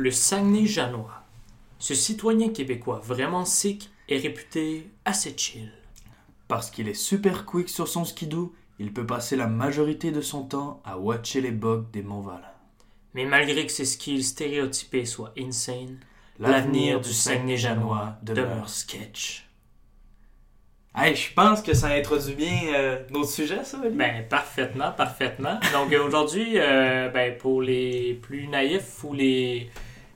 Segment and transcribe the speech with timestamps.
[0.00, 1.24] Le Saguenay-Janois.
[1.80, 5.72] Ce citoyen québécois vraiment sick est réputé assez chill.
[6.46, 10.44] Parce qu'il est super quick sur son skidoo, il peut passer la majorité de son
[10.44, 12.48] temps à watcher les bugs des Montval.
[13.14, 15.98] Mais malgré que ses skills stéréotypés soient insane,
[16.38, 19.48] l'avenir du Saguenay-Janois demeure sketch.
[20.94, 23.96] Hey, je pense que ça introduit bien euh, notre sujet, ça, Oli?
[23.96, 25.58] Ben, parfaitement, parfaitement.
[25.72, 29.70] Donc euh, aujourd'hui, euh, ben, pour les plus naïfs ou les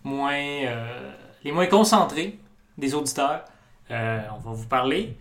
[0.04, 1.12] moins, euh,
[1.44, 2.38] les moins concentrés
[2.78, 3.44] des auditeurs,
[3.90, 5.16] euh, on va vous parler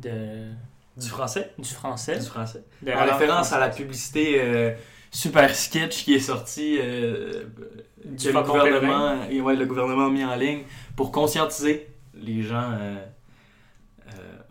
[0.00, 0.48] de,
[0.96, 1.52] Du français.
[1.58, 2.18] du français.
[2.18, 2.64] Du français.
[2.82, 4.74] de En référence à la publicité euh,
[5.10, 10.10] super sketch qui est sortie, Du que le Faucon gouvernement, et ouais, le gouvernement a
[10.10, 10.62] mis en ligne
[10.96, 12.72] pour conscientiser les gens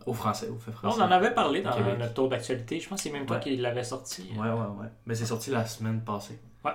[0.05, 1.98] au français, au fait On en avait parlé dans Québec.
[1.98, 2.79] notre tour d'actualité.
[2.79, 3.43] Je pense que c'est même toi Ouais.
[3.43, 4.29] qui l'avais sorti.
[4.35, 4.88] Ouais, ouais, ouais.
[5.05, 6.40] Mais c'est sorti la semaine passée.
[6.65, 6.71] Ouais.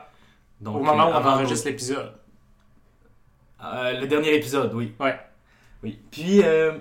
[0.61, 2.13] Donc, Au moment où on enregistre l'épisode.
[3.65, 4.95] Euh, le dernier épisode, oui.
[5.01, 5.19] Ouais.
[5.83, 5.99] Oui.
[6.11, 6.79] Puis, euh,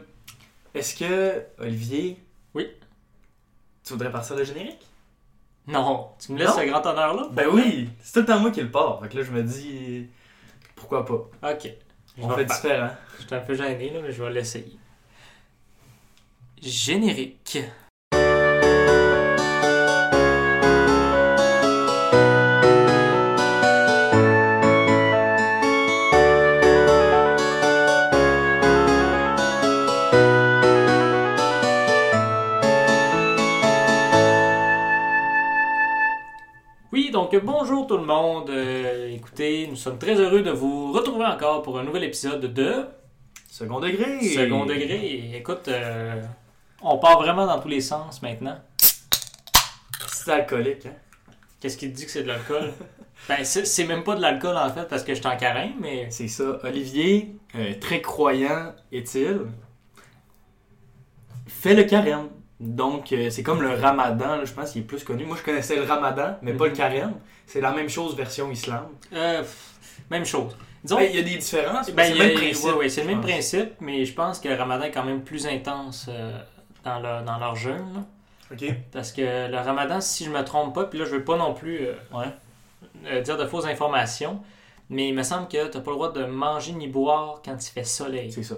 [0.73, 2.22] est-ce que, Olivier.
[2.53, 2.67] Oui.
[3.84, 4.86] Tu voudrais partir le générique?
[5.67, 6.61] Non, tu me laisses Non?
[6.61, 7.28] ce grand honneur-là?
[7.31, 7.89] Ben oui!
[8.02, 9.02] C'est tout le temps moi qui le part.
[9.02, 10.08] Fait que là, je me dis.
[10.75, 11.52] Pourquoi pas?
[11.52, 11.69] Ok.
[12.17, 12.89] Je On fait différent.
[13.19, 14.78] Je suis un peu gêné, là, mais je vais l'essayer.
[16.62, 17.59] Générique.
[37.31, 38.50] Donc bonjour tout le monde.
[38.50, 42.86] Euh, écoutez, nous sommes très heureux de vous retrouver encore pour un nouvel épisode de
[43.50, 44.22] Second degré!
[44.22, 45.31] Second degré.
[45.36, 46.22] Écoute, euh,
[46.81, 48.58] on part vraiment dans tous les sens maintenant.
[50.08, 50.94] C'est alcoolique, hein?
[51.59, 52.72] Qu'est-ce qui te dit que c'est de l'alcool?
[53.28, 56.08] ben, c'est même pas de l'alcool en fait parce que je suis en carême, mais.
[56.12, 56.59] C'est ça.
[56.64, 59.41] Olivier, euh, très croyant est-il,
[61.45, 62.30] fait le carême.
[62.59, 65.25] Donc, euh, c'est comme le ramadan, là, je pense qu'il est plus connu.
[65.25, 66.78] Moi, je connaissais le ramadan, mais pas le Mhm.
[66.78, 67.13] carême.
[67.45, 68.88] C'est la même chose version islam.
[69.13, 69.44] euh,
[70.09, 70.57] même chose.
[70.84, 70.97] Disons.
[70.97, 72.66] Ben, il y a des différences, ben, c'est le même principe.
[72.66, 73.31] ouais, ouais, c'est le je même pense.
[73.31, 76.38] principe, mais je pense que le ramadan est quand même plus intense euh,
[76.84, 77.94] dans, leur, dans leur jeûne.
[77.94, 78.03] là.
[78.53, 78.63] Ok.
[78.94, 81.53] Parce que le ramadan, si je me trompe pas, puis là je veux pas non
[81.53, 83.22] plus euh, Ouais.
[83.22, 84.40] dire de fausses informations,
[84.90, 87.69] mais il me semble que t'as pas le droit de manger ni boire quand il
[87.72, 88.31] fait soleil.
[88.31, 88.56] C'est ça.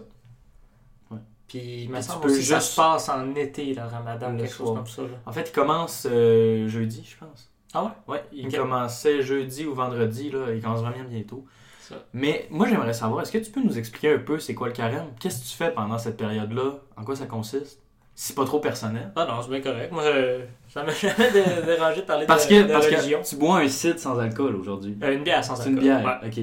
[1.50, 3.82] Puis il me semble tu peux aussi que ça juste- se passe en été, le
[3.82, 5.02] ramadan, Le quelque chose comme ça.
[5.02, 5.08] là.
[5.26, 7.50] En fait, il commence euh, jeudi, je pense.
[7.74, 7.90] Ah ouais?
[8.16, 10.46] Ouais, il commençait jeudi ou vendredi, là.
[10.56, 11.44] Il commence vraiment bientôt.
[11.82, 11.96] Ça.
[12.14, 14.74] Mais moi, j'aimerais savoir, est-ce que tu peux nous expliquer un peu c'est quoi le
[14.74, 15.08] carême?
[15.20, 16.76] Qu'est-ce que tu fais pendant cette période-là?
[16.98, 17.80] En quoi ça consiste?
[18.16, 19.12] Si pas trop personnel.
[19.16, 19.92] Ah non, c'est bien correct.
[19.92, 23.22] Moi, je- ça m'a jamais dé- dérangé de parler Parce de, que, de parce religion.
[23.22, 24.98] que tu bois un cidre sans alcool aujourd'hui.
[25.02, 25.74] Euh, une bière sans alcool.
[25.74, 26.28] une bière, Ouais.
[26.28, 26.40] ok.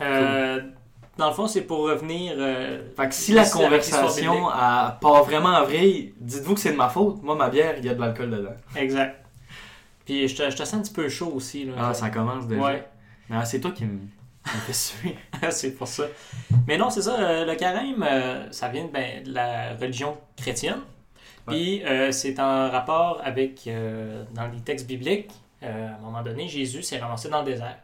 [0.00, 0.60] Euh,
[1.18, 2.34] dans le fond, c'est pour revenir...
[2.38, 4.46] euh, Fait que si la conversation
[5.00, 7.22] part vraiment en vrille, dites-vous que c'est de ma faute.
[7.22, 8.54] Moi, ma bière, il y a de l'alcool dedans.
[8.76, 9.24] Exact.
[10.04, 11.64] Puis je te, je te sens un petit peu chaud aussi.
[11.64, 11.72] Là.
[11.78, 12.62] Ah, ça commence déjà.
[12.62, 12.88] Ouais.
[13.28, 13.98] Mais ah, c'est toi qui me
[14.44, 15.16] fais suer.
[15.50, 16.04] c'est pour ça.
[16.66, 17.18] Mais non, c'est ça.
[17.20, 20.80] euh, le carême, euh, ça vient ben, de la religion chrétienne.
[21.46, 23.68] Puis euh, c'est en rapport avec,
[24.34, 27.78] dans les textes bibliques, à un moment donné, Jésus s'est ramassé dans le désert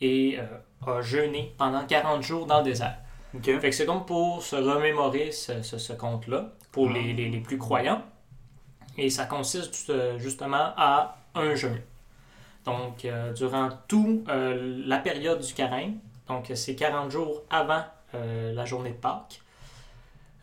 [0.00, 2.96] et euh, a jeûné pendant 40 jours dans le désert.
[3.34, 3.44] Ok.
[3.44, 6.94] Fait que c'est comme pour se remémorer ce, ce- ce conte-là, pour Ah.
[6.94, 8.02] les, les- les plus croyants.
[8.98, 11.80] Et ça consiste euh, justement à un jeûne.
[12.64, 17.82] Donc, euh, durant toute la période du carême, donc c'est 40 jours avant
[18.14, 19.40] euh, la journée de Pâques,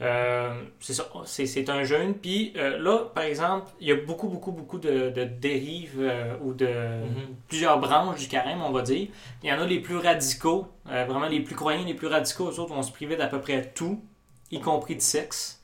[0.01, 2.13] euh, c'est ça, c'est, un jeûne.
[2.15, 6.35] Puis euh, là, par exemple, il y a beaucoup, beaucoup, beaucoup de, de dérives euh,
[6.41, 7.35] ou de Mhm.
[7.47, 9.07] plusieurs branches du carême, on va dire.
[9.43, 12.59] Il y en a les plus radicaux, vraiment les plus croyants, les plus radicaux, eux
[12.59, 14.03] autres vont se priver d'à peu près tout,
[14.51, 15.61] y compris de sexe.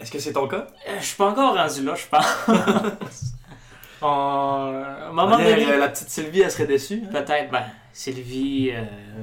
[0.00, 0.66] Est-ce que c'est ton cas?
[0.98, 2.46] Je suis pas encore rendu là, je pense.
[4.02, 7.02] On- à un moment On euh, la petite Sylvie, elle serait déçue.
[7.04, 7.10] hein?
[7.12, 8.72] peut-être, ben, Sylvie,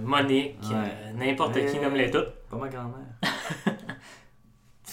[0.03, 1.13] Monique, Ouais.
[1.15, 2.29] n'importe qui, nomme-les toutes.
[2.51, 3.07] Pas ma grand-mère.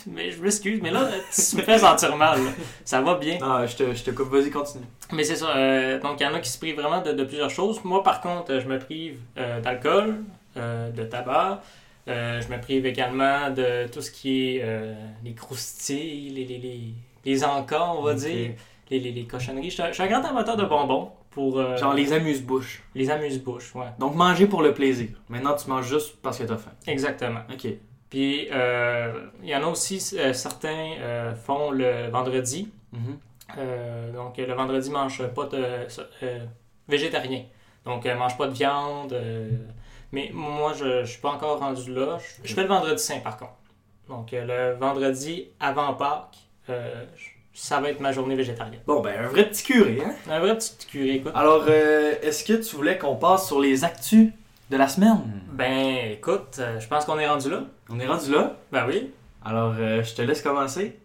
[0.07, 2.43] Mais je m'excuse, mais là, tu me fais sentir mal.
[2.43, 2.51] là.
[2.85, 3.39] Ça va bien.
[3.43, 4.85] Ah, je te, je te coupe, vas-y, continue.
[5.13, 5.57] Mais c'est ça.
[5.57, 7.83] euh, donc, il y en a qui se privent vraiment de, de plusieurs choses.
[7.85, 10.17] Moi, par contre, je me prive euh, d'alcool,
[10.57, 11.63] euh, de tabac.
[12.07, 14.65] Je me prive également de tout ce qui est
[15.25, 16.81] les croustilles, les, les, les,
[17.25, 18.51] les encas, on va dire,
[18.91, 19.71] les, les, les cochonneries.
[19.71, 22.83] Je suis un- je suis un grand amateur de bonbons pour euh, Genre les amuse-bouches.
[22.95, 23.75] les amuse-bouches.
[23.75, 25.09] Ouais, Donc manger pour le plaisir.
[25.31, 26.73] Maintenant, tu manges juste parce que t'as faim.
[26.87, 27.41] exactement.
[27.51, 27.69] Ok.
[28.15, 29.13] Puis, euh,
[29.43, 32.71] il y en a aussi, euh, certains euh, font le vendredi.
[32.93, 33.19] Mhm.
[34.15, 35.65] Donc, le vendredi, mange pas de
[36.87, 37.43] végétarien.
[37.85, 39.21] Donc, euh, mange pas de viande.
[40.13, 42.19] Mais moi, je ne suis pas encore rendu là.
[42.21, 43.57] Je, je fais le vendredi saint, par contre.
[44.09, 46.39] Donc, le vendredi avant Pâques,
[47.53, 48.81] ça va être ma journée végétarienne.
[48.87, 50.15] Bon, ben, un vrai petit curé, hein?
[50.31, 51.33] Un vrai petit curé, écoute.
[51.35, 54.31] Alors, euh, est-ce que tu voulais qu'on passe sur les actus?
[54.71, 55.43] De la semaine?
[55.53, 57.61] Ben, écoute, euh, je pense qu'on est rendu là.
[57.91, 58.57] On est rendu là?
[58.73, 59.13] Ben oui.
[59.45, 60.99] Alors, euh, je te laisse commencer.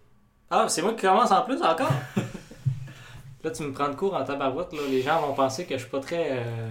[0.50, 1.92] Ah, c'est moi qui commence en plus encore?
[3.44, 4.74] là, tu me prends de cours en tabarouette.
[4.74, 4.80] Là.
[4.90, 6.32] Les gens vont penser que je suis pas très.
[6.40, 6.70] euh,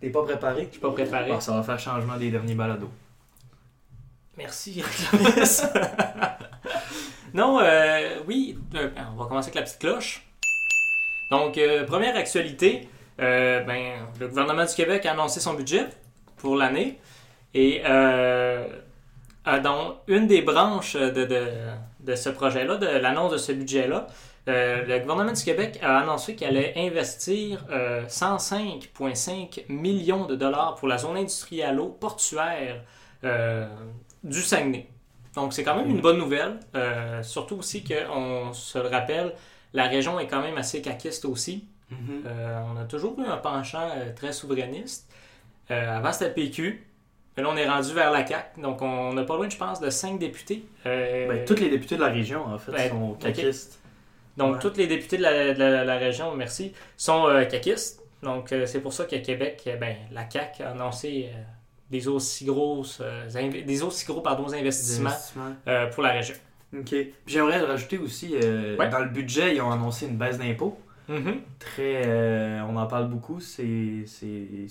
[0.00, 0.64] T'es pas préparé?
[0.66, 1.30] je suis pas préparé.
[1.30, 2.90] Bon, ça va faire changement des derniers balados.
[4.36, 4.82] Merci,
[7.34, 10.26] non, euh, oui, euh, on va commencer avec la petite cloche.
[11.30, 12.88] Donc, euh, première actualité,
[13.18, 15.86] ben, le gouvernement du Québec a annoncé son budget
[16.44, 16.98] pour l'année.
[17.54, 18.66] Et euh,
[19.48, 21.42] euh, dans une des branches de, de,
[22.00, 24.06] de ce projet-là, de l'annonce de ce budget-là,
[24.46, 30.74] euh, le gouvernement du Québec a annoncé qu'il allait investir euh, 105,5 millions de dollars
[30.74, 32.82] pour la zone industrielle-portuaire
[33.24, 33.66] euh,
[34.22, 34.86] du Saguenay.
[35.34, 36.60] Donc c'est quand même une bonne nouvelle,
[37.22, 39.32] surtout aussi qu'on se le rappelle,
[39.72, 41.64] la région est quand même assez caquiste aussi.
[42.26, 45.10] Euh, on a toujours eu un penchant euh, très souverainiste.
[45.70, 46.86] Euh, avant c'était le PQ,
[47.36, 49.80] mais là on est rendu vers la CAQ, donc on n'a pas loin, je pense,
[49.80, 50.64] de 5 députés.
[50.86, 53.80] Euh, Ben, tous les députés de la région, en fait, Ben, sont caquistes.
[54.36, 54.60] donc ouais.
[54.60, 58.00] tous les députés de la, de la- la région, merci, sont euh, caquistes.
[58.22, 61.30] Donc euh, c'est pour ça qu'à Québec, ben, la CAQ a annoncé
[61.90, 63.00] des aussi grosses,
[63.66, 65.54] des aussi gros pardon, investissements Investissements.
[65.92, 66.34] pour la région.
[66.76, 66.94] OK.
[67.26, 68.88] J'aimerais rajouter aussi, Ouais.
[68.88, 70.78] dans le budget, ils ont annoncé une baisse d'impôts.
[71.08, 71.42] Mhm.
[71.58, 73.40] Très, euh, on en parle beaucoup.
[73.40, 74.04] C'est,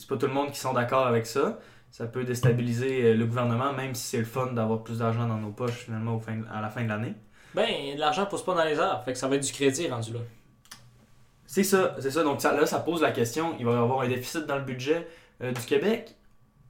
[0.09, 1.59] pas tout le monde qui sont d'accord avec ça.
[1.91, 5.37] Ça peut déstabiliser euh, le gouvernement, même si c'est le fun d'avoir plus d'argent dans
[5.37, 7.13] nos poches finalement au fin, à la fin de l'année.
[7.53, 10.13] Ben, l'argent pousse pas dans les airs, fait que ça va être du crédit rendu
[10.13, 10.19] là.
[11.45, 12.23] C'est ça, c'est ça.
[12.23, 13.55] Donc ça, là, ça pose la question.
[13.59, 15.07] Il va y avoir un déficit dans le budget
[15.43, 16.15] euh, du Québec.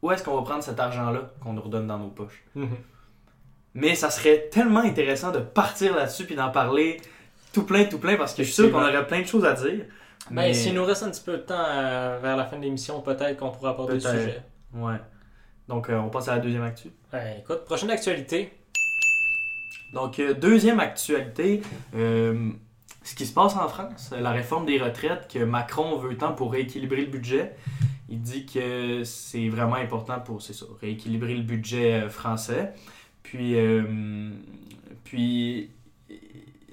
[0.01, 2.43] Où est-ce qu'on va prendre cet argent-là qu'on nous redonne dans nos poches?
[3.73, 6.99] Mais ça serait tellement intéressant de partir là-dessus puis d'en parler
[7.53, 9.53] tout plein, tout plein, parce que je suis sûr qu'on aurait plein de choses à
[9.53, 9.85] dire.
[10.29, 12.63] Ben, Mais- s'il nous reste un petit peu de temps euh, vers la fin de
[12.63, 14.41] l'émission, peut-être qu'on pourra aborder le sujet.
[14.73, 14.95] Ouais.
[15.67, 16.89] Donc, euh, on passe à la deuxième actu.
[17.11, 18.51] Ben, écoute, prochaine actualité.
[19.93, 21.61] Donc, euh, deuxième actualité,
[21.93, 26.51] ce qui se passe en France, la réforme des retraites que Macron veut tant pour
[26.53, 27.55] rééquilibrer le budget.
[28.09, 32.73] Il dit que c'est vraiment important pour, c'est ça, rééquilibrer le budget français.
[33.23, 33.83] Puis, euh,
[35.03, 35.69] puis,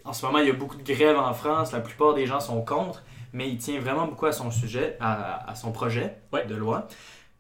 [0.05, 1.73] en ce moment, il y a beaucoup de grèves en France.
[1.73, 3.03] La plupart des gens sont contre,
[3.33, 6.45] mais il tient vraiment beaucoup à son sujet, à, à son projet Ouais.
[6.47, 6.89] de loi.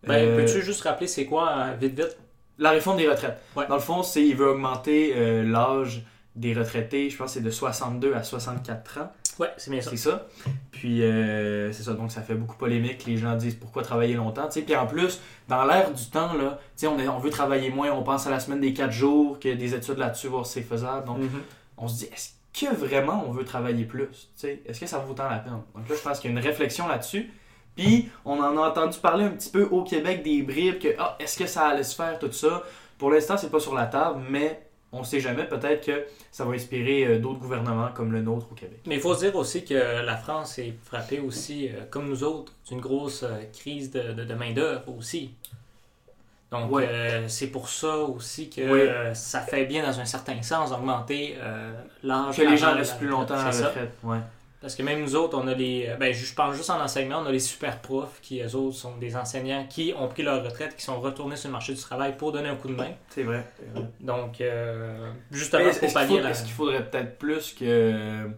[0.06, 2.16] Ben, Euh, peux-tu juste rappeler c'est quoi, euh, vite, vite?
[2.58, 3.38] La réforme des retraites.
[3.56, 3.66] Ouais.
[3.68, 6.04] Dans le fond, c'est il veut augmenter euh, l'âge
[6.36, 9.90] des retraités, je pense que c'est de 62 à 64 ans, Ouais, c'est bien ça.
[9.90, 10.26] c'est ça.
[10.70, 14.46] Puis euh, c'est ça, donc ça fait beaucoup polémique, les gens disent pourquoi travailler longtemps,
[14.46, 14.62] tu sais.
[14.62, 18.02] Puis en plus, dans l'ère du temps, là, on, est- on veut travailler moins, on
[18.02, 21.06] pense à la semaine des 4 jours, que des études là-dessus, voir si c'est faisable.
[21.06, 21.42] Donc Mhm.
[21.78, 24.30] on se dit, est-ce que vraiment on veut travailler plus?
[24.42, 25.62] Est-ce que ça vaut tant la peine?
[25.74, 27.30] Donc là, je pense qu'il y a une réflexion là-dessus.
[27.76, 31.16] Puis, on en a entendu parler un petit peu au Québec des bribes, que ah,
[31.18, 32.62] est-ce que ça allait se faire, tout ça?
[32.98, 34.60] Pour l'instant, c'est pas sur la table, mais
[34.92, 38.54] on sait jamais, peut-être que ça va inspirer euh, d'autres gouvernements comme le nôtre au
[38.54, 38.80] Québec.
[38.86, 42.24] Mais il faut se dire aussi que la France est frappée aussi, euh, comme nous
[42.24, 45.30] autres, d'une grosse euh, crise de, de, de main-d'œuvre aussi.
[46.50, 46.84] Donc, Ouais.
[46.88, 51.36] euh, c'est pour ça aussi que euh, ça fait bien, dans un certain sens, d'augmenter
[51.40, 51.72] euh,
[52.02, 52.36] l'âge.
[52.36, 53.92] Que les gens restent plus longtemps à la retraite.
[54.02, 54.18] Ouais.
[54.60, 55.86] Parce que même nous autres, on a les.
[55.88, 58.76] euh, Ben, je pense juste en enseignement, on a les super profs qui, eux autres,
[58.76, 61.80] sont des enseignants qui ont pris leur retraite, qui sont retournés sur le marché du
[61.80, 62.90] travail pour donner un coup de main.
[63.08, 63.46] C'est vrai.
[64.00, 67.54] Donc, euh, Mais justement, Est-ce pour est-ce qu'il pallier la- est-ce qu'il faudrait peut-être plus
[67.54, 68.28] que.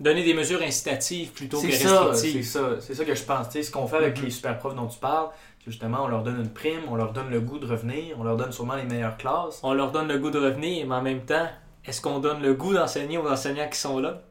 [0.00, 2.44] donner des mesures incitatives plutôt que ça, c'est restrictives.
[2.44, 3.46] ça, c'est ça que je pense.
[3.48, 4.24] Tu sais, ce qu'on fait avec Mhm.
[4.24, 5.28] les super profs dont tu parles,
[5.66, 8.36] justement, on leur donne une prime, on leur donne le goût de revenir, on leur
[8.36, 9.60] donne sûrement les meilleures classes.
[9.62, 11.48] On leur donne le goût de revenir, mais en même temps,
[11.84, 14.22] est-ce qu'on donne le goût d'enseigner aux enseignants qui sont là?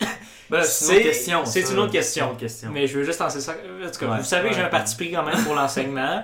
[0.48, 1.44] Ben, C'est- une autre question.
[1.44, 2.24] c'est une autre question.
[2.24, 2.70] C'est une autre question.
[2.72, 3.52] Mais je veux juste lancer ça.
[3.52, 6.22] En tout cas, Ouais, vous savez que j'ai un parti pris quand même pour l'enseignement,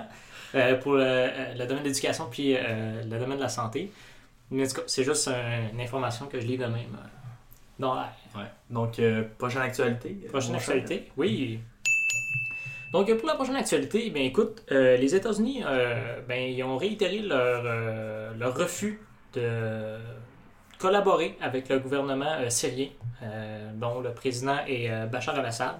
[0.55, 3.91] euh, pour le, euh, le domaine de l'éducation puis euh, le domaine de la santé.
[4.49, 7.07] Mais en tout cas, c'est juste un- une information que je lis de même euh,
[7.79, 8.13] dans l'air.
[8.33, 8.43] Ouais.
[8.69, 9.01] Donc,
[9.37, 10.11] prochaine actualité.
[10.29, 11.59] Prochaine actualité, oui.
[12.93, 17.19] Donc, pour la prochaine actualité, ben, écoute, euh, les États-Unis, euh, ben, ils ont réitéré
[17.19, 19.01] leur, euh, leur refus
[19.33, 19.97] de
[20.77, 22.89] collaborer avec le gouvernement syrien,
[23.75, 25.75] dont le président est Bachar al-Assad.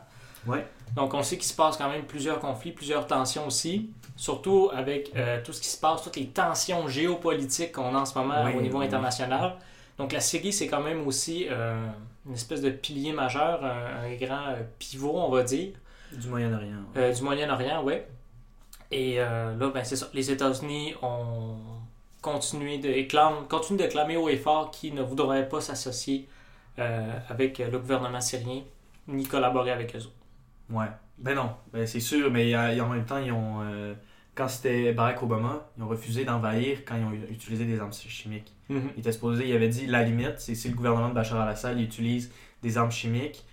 [0.47, 0.65] Ouais.
[0.95, 5.11] Donc, on sait qu'il se passe quand même plusieurs conflits, plusieurs tensions aussi, surtout avec
[5.43, 8.61] tout ce qui se passe, toutes les tensions géopolitiques qu'on a en ce moment au
[8.61, 9.55] niveau international.
[9.97, 11.47] Donc, la Syrie, c'est quand même aussi
[12.25, 15.73] une espèce de pilier majeur, un, un grand pivot, on va dire,
[16.17, 16.67] Du Moyen-Orient.
[16.95, 17.01] ouais.
[17.01, 18.07] euh, du Moyen-Orient, ouais.
[18.91, 20.07] Et euh, là, ben, c'est ça.
[20.13, 21.55] Les États-Unis ont
[22.21, 26.27] continué de, éclame, continuent de clamer haut et fort qu'ils ne voudraient pas s'associer
[26.79, 28.61] euh, avec le gouvernement syrien
[29.07, 30.11] ni collaborer avec eux autres.
[30.69, 30.87] Ouais.
[31.17, 33.61] Ben non, ben c'est sûr, mais euh, en même temps, ils ont.
[34.35, 38.53] quand c'était Barack Obama, ils ont refusé d'envahir quand ils ont utilisé des armes chimiques.
[38.69, 38.89] Mhm.
[38.95, 41.77] Il était supposé, il avait dit la limite, c'est si le gouvernement de Bachar al-Assad
[41.77, 43.45] il utilise des armes chimiques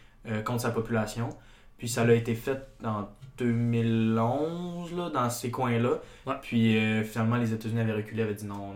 [0.44, 1.30] contre sa population.
[1.80, 3.08] Puis ça a été fait en
[3.38, 5.98] 2011, là, dans ces coins-là.
[6.26, 6.34] Ouais.
[6.42, 8.72] Puis euh, finalement, les États-Unis avaient reculé, avaient dit non,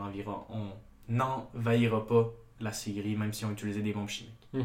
[0.51, 0.69] on
[1.09, 2.31] n'envahira pas
[2.61, 4.33] la Syrie, même si on utilisait des bombes chimiques.
[4.53, 4.65] Mhm.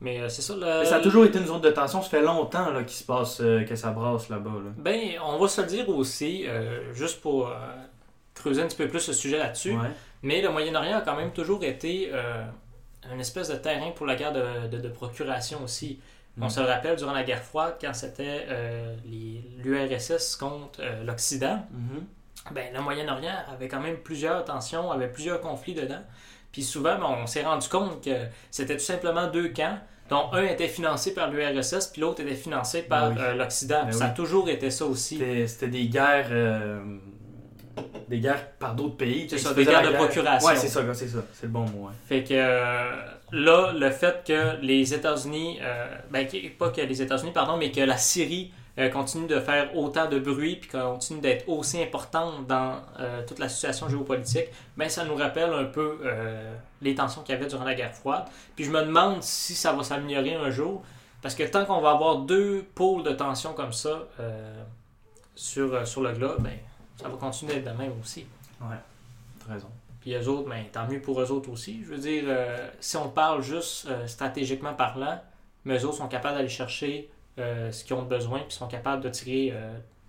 [0.00, 0.54] Mais euh, c'est ça.
[0.54, 2.96] le- Mais ça a toujours été une zone de tension, ça fait longtemps là, qu'il
[2.96, 4.50] se passe, euh, que ça brasse là-bas.
[4.50, 4.70] Là.
[4.78, 7.50] Ben, on va se le dire aussi, euh, juste pour
[8.34, 9.72] creuser un petit peu plus le sujet là-dessus.
[9.72, 9.90] Ouais.
[10.22, 12.12] Mais le Moyen-Orient a quand même toujours été
[13.12, 15.98] une espèce de terrain pour la guerre de, de- de procuration aussi.
[16.40, 16.50] On Mm.
[16.50, 18.94] se le rappelle durant la guerre froide, quand c'était euh,
[19.64, 22.04] l'URSS contre euh, l'Occident, Mhm.
[22.52, 26.02] ben, le Moyen-Orient avait quand même plusieurs tensions, avait plusieurs conflits dedans.
[26.52, 28.10] Puis souvent, ben, on s'est rendu compte que
[28.50, 29.78] c'était tout simplement deux camps,
[30.08, 33.22] dont un était financé par l'URSS, puis l'autre était financé par Ben oui.
[33.22, 33.84] euh, l'Occident.
[33.84, 35.18] Ben ça a toujours été ça aussi.
[35.46, 36.28] C'était des guerres.
[36.30, 36.80] euh,
[38.08, 39.26] des guerres par d'autres pays.
[39.30, 40.48] C'est ça, des guerres de procuration.
[40.48, 41.18] Ouais, c'est ça, c'est ça.
[41.32, 41.86] C'est le bon mot.
[41.88, 41.92] ouais.
[42.06, 42.90] Fait que euh,
[43.32, 46.26] là, le fait que les États-Unis, euh, ben,
[46.58, 50.18] pas que les États-Unis, pardon, mais que la Syrie euh, continue de faire autant de
[50.18, 55.16] bruit puis continue d'être aussi importante dans euh, toute la situation géopolitique, ben, ça nous
[55.16, 55.98] rappelle un peu
[56.80, 58.24] les tensions qu'il y avait durant la guerre froide.
[58.56, 60.82] Puis je me demande si ça va s'améliorer un jour,
[61.20, 64.06] parce que tant qu'on va avoir deux pôles de tension comme ça
[65.34, 66.58] sur, sur le globe, ben,
[67.00, 68.26] ça va continuer de même aussi.
[68.60, 69.68] T'as raison.
[70.00, 71.80] Puis eux autres, ben, tant mieux pour eux autres aussi.
[71.84, 75.20] Je veux dire, euh, si on parle juste euh, stratégiquement parlant,
[75.64, 79.02] mais eux autres sont capables d'aller chercher euh, ce qu'ils ont besoin, puis sont capables
[79.02, 79.54] de tirer,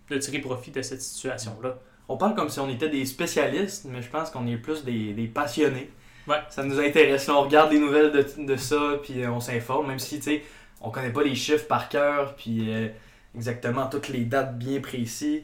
[0.09, 1.77] de tirer profit de cette situation-là.
[2.07, 5.13] On parle comme si on était des spécialistes, mais je pense qu'on est plus des,
[5.13, 5.91] des passionnés.
[6.27, 6.37] Ouais.
[6.49, 7.27] Ça nous intéresse.
[7.27, 10.43] Là, on regarde les nouvelles de, de ça, puis on s'informe, même si, tu sais,
[10.81, 12.71] on connaît pas les chiffres par cœur, puis
[13.35, 15.43] exactement toutes les dates bien précises.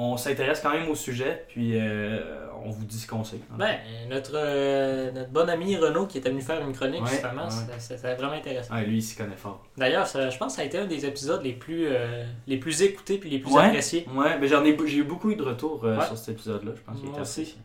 [0.00, 2.20] On s'intéresse quand même au sujet, puis euh,
[2.64, 3.40] on vous dit ce qu'on sait.
[3.58, 3.78] Ben,
[4.08, 7.74] notre, euh, notre bon ami Renaud qui était venu faire une chronique, Ouais, justement, ouais.
[7.80, 8.74] c'était- vraiment intéressant.
[8.76, 9.66] Ouais, lui, il s'y connaît fort.
[9.76, 12.80] D'ailleurs, je pense que ça a été un des épisodes les plus, euh, les plus
[12.82, 14.06] écoutés puis les plus appréciés.
[14.14, 16.72] Ouais, mais j'en ai, j'ai eu beaucoup eu de retours euh, sur cet épisode-là.
[16.76, 17.56] Je pense Moi aussi.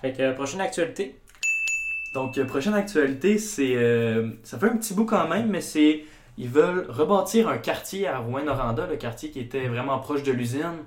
[0.00, 1.16] Fait que, euh, prochaine actualité.
[2.14, 3.74] Donc, euh, prochaine actualité, c'est.
[3.74, 6.04] euh, ça fait un petit bout quand même, mais c'est.
[6.36, 10.78] Ils veulent rebâtir un quartier à Rouen-Noranda, le quartier qui était vraiment proche de l'usine.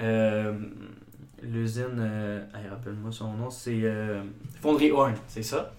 [0.00, 0.52] Euh,
[1.42, 1.96] l'usine.
[2.00, 3.80] euh, rappelle-moi son nom, c'est.
[3.84, 4.22] euh,
[4.60, 5.72] Fonderie Horn, c'est ça.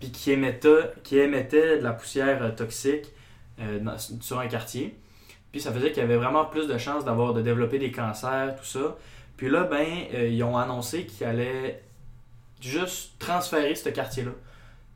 [0.00, 3.06] Puis qui émettait, qui émettait de la poussière euh, toxique
[3.80, 4.96] dans- sur un quartier.
[5.52, 8.56] Puis ça faisait qu'il y avait vraiment plus de chances d'avoir de développer des cancers,
[8.56, 8.96] tout ça.
[9.36, 11.80] Puis là, ben, ils ont annoncé qu'ils allaient
[12.60, 14.32] juste transférer ce quartier-là.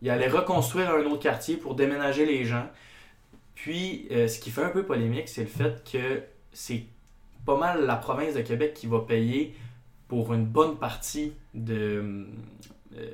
[0.03, 2.67] Ils allaient reconstruire un autre quartier pour déménager les gens.
[3.63, 6.23] Puis, euh, ce qui fait un peu polémique, c'est le fait que
[6.53, 6.85] c'est
[7.45, 9.55] pas mal la province de Québec qui va payer
[10.07, 12.27] pour une bonne partie de,
[12.97, 13.05] euh,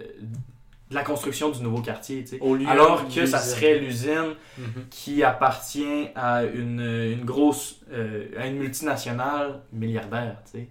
[0.90, 2.24] de la construction du nouveau quartier.
[2.40, 4.84] Au lieu Alors que ça serait l'usine Mhm.
[4.90, 10.68] qui appartient à une, une grosse, euh, à une multinationale milliardaire, tu sais.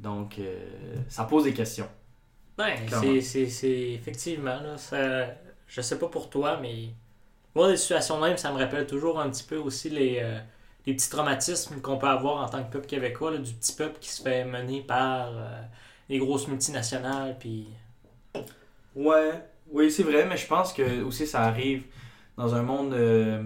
[0.00, 0.64] Donc, euh,
[1.08, 1.88] ça pose des questions.
[2.58, 2.74] Ben,
[3.22, 5.26] c'est c'est- effectivement, là, ça,
[5.68, 6.88] je sais pas pour toi, mais
[7.56, 10.38] moi, des situations même, ça me rappelle toujours un petit peu aussi les, euh,
[10.86, 13.98] les petits traumatismes qu'on peut avoir en tant que peuple québécois, là, du petit peuple
[14.00, 15.60] qui se fait mener par euh,
[16.08, 17.66] les grosses multinationales, puis...
[18.94, 19.32] Ouais,
[19.70, 21.84] oui, c'est vrai, mais je pense que aussi ça arrive
[22.36, 23.42] dans un monde, euh,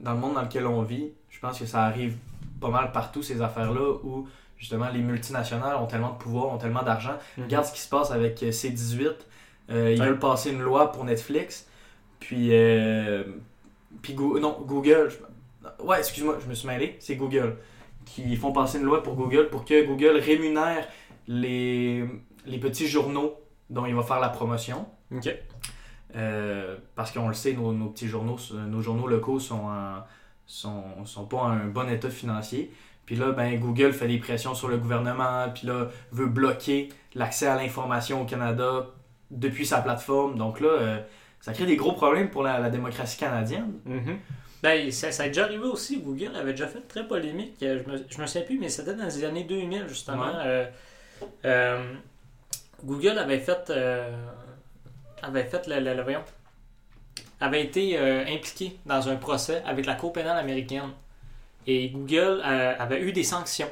[0.00, 1.12] dans le monde dans lequel on vit.
[1.28, 2.16] Je pense que ça arrive
[2.60, 6.82] pas mal partout ces affaires-là où justement les multinationales ont tellement de pouvoir, ont tellement
[6.82, 7.14] d'argent.
[7.38, 9.12] Regarde ce qui se passe avec euh, C18.
[9.70, 10.06] Euh, ils Ouais.
[10.08, 11.66] veulent passer une loi pour Netflix.
[12.20, 13.24] Puis, euh,
[14.02, 15.10] puis Go- non, Google.
[15.10, 16.96] je- ouais, excuse-moi, je me suis mêlé.
[17.00, 17.56] C'est Google.
[18.06, 20.86] Qui font passer une loi pour Google pour que Google rémunère
[21.28, 22.04] les,
[22.46, 23.34] les petits journaux
[23.68, 24.86] dont il va faire la promotion.
[25.14, 25.28] Ok.
[26.16, 30.02] Euh, parce qu'on le sait, nos, nos petits journaux, nos journaux locaux sont, en-
[30.46, 32.72] sont, sont pas en un bon état financier.
[33.06, 37.46] Puis là, ben, Google fait des pressions sur le gouvernement, puis là, veut bloquer l'accès
[37.46, 38.86] à l'information au Canada
[39.30, 40.36] depuis sa plateforme.
[40.36, 40.98] Donc là, euh,
[41.40, 43.72] ça crée des gros problèmes pour la, la démocratie canadienne.
[43.84, 44.18] Mhm.
[44.62, 45.98] Ben, ça, ça a déjà arrivé aussi.
[46.00, 47.54] Google avait déjà fait très polémique.
[47.62, 50.26] euh, Je me, je me souviens plus, mais c'était dans les années 2000, justement.
[50.26, 50.42] Ouais.
[50.44, 50.66] Euh,
[51.46, 51.94] euh,
[52.84, 53.70] Google avait fait.
[53.70, 54.10] euh,
[55.22, 56.24] avait fait le, le- le- voyons,
[57.40, 60.90] avait été euh, impliqué dans un procès avec la Cour pénale américaine.
[61.66, 63.70] Et Google euh, avait eu des sanctions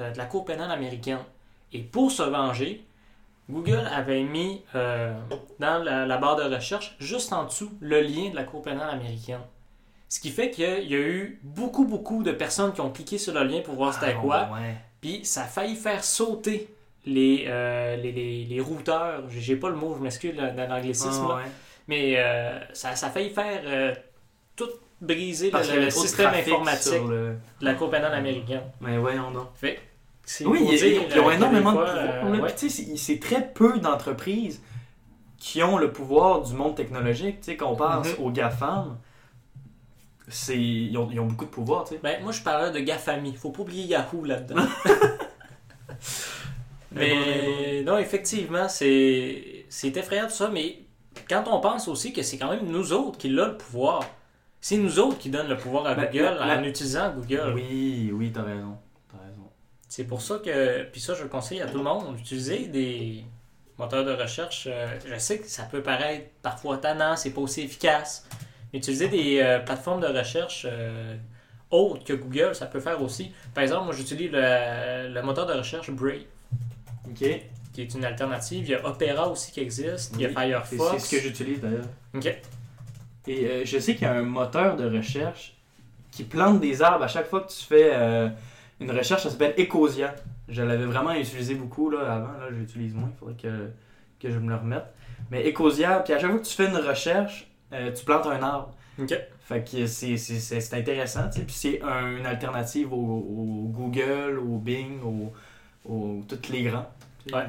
[0.00, 1.18] euh, de la Cour pénale américaine.
[1.72, 2.84] Et pour se venger,
[3.48, 5.12] Google avait mis euh,
[5.58, 8.90] dans la, la barre de recherche, juste en dessous, le lien de la Cour pénale
[8.90, 9.40] américaine.
[10.08, 13.34] Ce qui fait qu'il y a eu beaucoup, beaucoup de personnes qui ont cliqué sur
[13.34, 14.48] le lien pour voir c'était Ah, quoi.
[14.54, 14.74] ouais.
[15.00, 16.68] Puis ça a failli faire sauter
[17.06, 19.24] les, euh, les, les, les routeurs.
[19.30, 21.26] J'ai pas le mot, je m'excuse dans l'anglicisme.
[21.30, 21.42] Ah, ouais.
[21.88, 23.96] Mais euh, ça, ça a failli faire
[24.56, 24.68] tout
[25.00, 28.62] briser le, système informatique le- de la Cour pénale américaine.
[28.80, 29.48] Mais voyons donc.
[29.54, 29.78] Fait
[30.44, 31.96] Oui, ils, dire, ils ont euh, que énormément de pouvoir.
[31.96, 32.52] euh, ouais.
[32.56, 34.60] Sais, c'est- très peu d'entreprises
[35.38, 37.40] qui ont le pouvoir du monde technologique.
[37.40, 38.24] Tu sais, qu'on pense Mhm.
[38.24, 38.98] aux GAFAM,
[40.48, 41.84] ils ont, ils ont beaucoup de pouvoir.
[42.02, 43.34] Ben, moi, je parlais de GAFAMI.
[43.36, 44.62] Faut pas oublier Yahoo là-dedans.
[46.92, 50.48] Mais non, effectivement, c'est c'est effrayant tout ça.
[50.48, 50.78] Mais
[51.28, 54.00] quand on pense aussi que c'est quand même nous autres qui l'avons le pouvoir.
[54.60, 57.52] C'est nous autres qui donnent le pouvoir à Ben, Google la- la- en utilisant Google.
[57.54, 58.76] Oui, oui, t'as raison.
[59.88, 63.24] C'est pour ça que, puis ça je le conseille à tout le monde, d'utiliser des
[63.78, 64.66] moteurs de recherche.
[64.70, 68.28] euh, je sais que ça peut paraître parfois tannant, c'est pas aussi efficace.
[68.72, 71.16] Mais utiliser des euh, plateformes de recherche euh,
[71.70, 73.32] autres que Google, ça peut faire aussi.
[73.54, 76.24] Par exemple, moi j'utilise le, le moteur de recherche Brave,
[77.08, 77.24] Ok.
[77.72, 78.64] qui est une alternative.
[78.66, 80.92] Il y a Opera aussi qui existe, il y a Firefox.
[80.92, 81.86] c'est ce que j'utilise d'ailleurs.
[82.14, 82.26] Ok.
[83.26, 85.54] Et je sais qu'il y a un moteur de recherche
[86.10, 87.90] qui plante des arbres à chaque fois que tu fais
[88.80, 89.22] une recherche.
[89.22, 90.14] Ça s'appelle Ecosia.
[90.48, 92.32] Je l'avais vraiment utilisé beaucoup là, avant.
[92.32, 93.10] Là, j'utilise moins.
[93.14, 93.70] Il faudrait que,
[94.20, 94.84] que je me le remette.
[95.30, 98.42] Mais Ecosia, puis à chaque fois que tu fais une recherche, euh, tu plantes un
[98.42, 98.72] arbre.
[99.00, 99.14] Ok.
[99.44, 101.28] Fait que c'est- c'est c'est- c'est intéressant.
[101.30, 101.44] tu sais.
[101.44, 105.32] Puis c'est un- une alternative au, au Google, au Bing, au,
[105.90, 106.86] au tous les grands.
[107.32, 107.44] Ouais.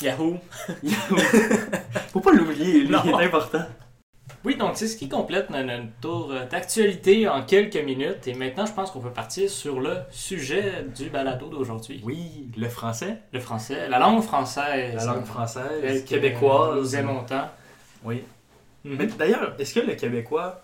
[0.02, 0.38] Yahoo.
[2.12, 3.64] Faut pas l'oublier, lui, il est important.
[4.44, 8.26] Oui, donc c'est ce qui complète notre, notre tour euh, d'actualité en quelques minutes.
[8.26, 12.00] Et maintenant, je pense qu'on peut partir sur le sujet du balado d'aujourd'hui.
[12.04, 14.94] Oui, le français, Le français, la langue française.
[14.94, 16.76] la langue française, que québécoise.
[16.78, 17.48] Nous aimons tant.
[18.04, 18.22] Oui.
[18.84, 18.96] Mhm.
[18.98, 20.62] Mais d'ailleurs, est-ce que le québécois.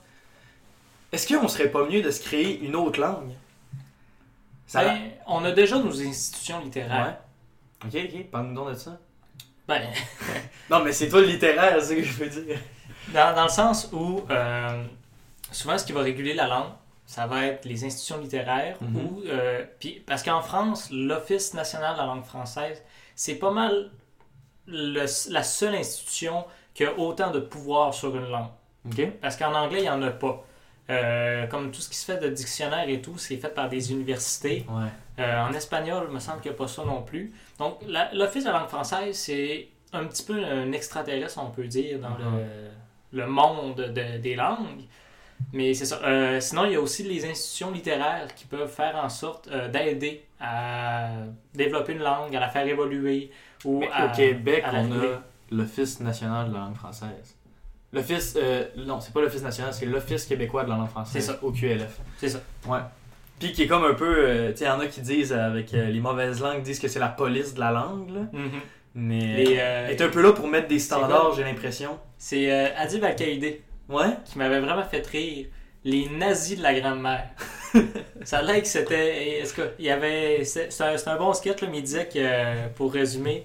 [1.12, 3.32] Est-ce qu'on serait pas mieux de se créer une autre langue?
[4.66, 4.82] Ça.
[4.84, 7.18] Ben, on a déjà nos institutions littéraires.
[7.84, 7.88] Ouais.
[8.02, 8.98] Ok, ok, parle-nous donc de ça.
[9.68, 9.82] Ben,
[10.70, 12.58] Non, mais c'est toi le littéraire, c'est ce que je veux dire.
[13.12, 14.84] Dans, dans le sens où euh,
[15.52, 16.72] souvent ce qui va réguler la langue,
[17.06, 18.96] ça va être les institutions littéraires Mhm.
[18.96, 22.82] ou euh, puis parce qu'en France, l'Office national de la langue française,
[23.14, 23.90] c'est pas mal
[24.66, 28.48] le- la seule institution qui a autant de pouvoir sur une langue.
[29.20, 30.44] Parce qu'en anglais, il n'y en a pas.
[30.88, 33.90] Euh, comme tout ce qui se fait de dictionnaire et tout, c'est fait par des
[33.90, 34.64] universités.
[34.68, 34.86] Ouais.
[35.18, 37.32] Euh, en espagnol, il me semble qu'il n'y a pas ça non plus.
[37.58, 41.66] Donc, la- l'Office de la langue française, c'est un petit peu un extraterrestre, on peut
[41.66, 42.36] dire, dans Mhm.
[42.36, 42.44] le,
[43.12, 44.84] le monde de- des langues.
[45.52, 46.00] Mais c'est ça.
[46.02, 49.68] Euh, sinon, il y a aussi les institutions littéraires qui peuvent faire en sorte euh,
[49.68, 51.10] d'aider à
[51.54, 53.30] développer une langue, à la faire évoluer.
[53.64, 57.36] Ou Mais à, au Québec, à on a l'Office national de la langue française.
[57.92, 58.34] L'Office.
[58.40, 61.12] euh, non, c'est pas l'Office national, c'est l'Office québécois de la langue française.
[61.24, 61.38] C'est ça.
[61.42, 61.98] Au QLF.
[62.16, 62.40] C'est ça.
[62.66, 62.80] Ouais.
[63.38, 64.14] Puis qui est comme un peu.
[64.16, 66.88] euh, tu sais, il y en a qui disent, avec les mauvaises langues, disent que
[66.88, 68.20] c'est la police de la langue, là.
[68.32, 68.50] Mhm.
[68.96, 69.36] Mais.
[69.36, 71.98] Les, euh, Elle est un peu là pour mettre des standards, j'ai l'impression.
[72.18, 73.62] C'est euh, Adib Al-Qaïdé.
[73.88, 74.16] Ouais?
[74.24, 75.46] qui m'avait vraiment fait rire.
[75.84, 77.28] Les nazis de la grand-mère.
[78.24, 79.38] ça a l'air que c'était.
[79.38, 80.42] Est-ce que il y avait.
[80.44, 83.44] C'est un, bon sketch, là, mais il disait que, pour résumer,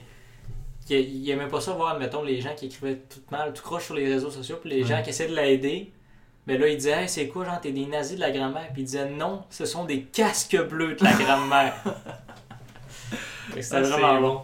[0.88, 3.86] qu'il il aimait pas ça voir, mettons, les gens qui écrivaient tout mal, tout croche
[3.86, 4.88] sur les réseaux sociaux, puis les Ouais.
[4.88, 5.92] gens qui essaient de l'aider.
[6.48, 8.70] Mais là, il disait, hey, c'est quoi, genre, t'es des nazis de la grand-mère?
[8.74, 11.76] Puis il disait, non, ce sont des casques bleus de la grand-mère.
[13.60, 14.42] C'était Ah, vraiment bon.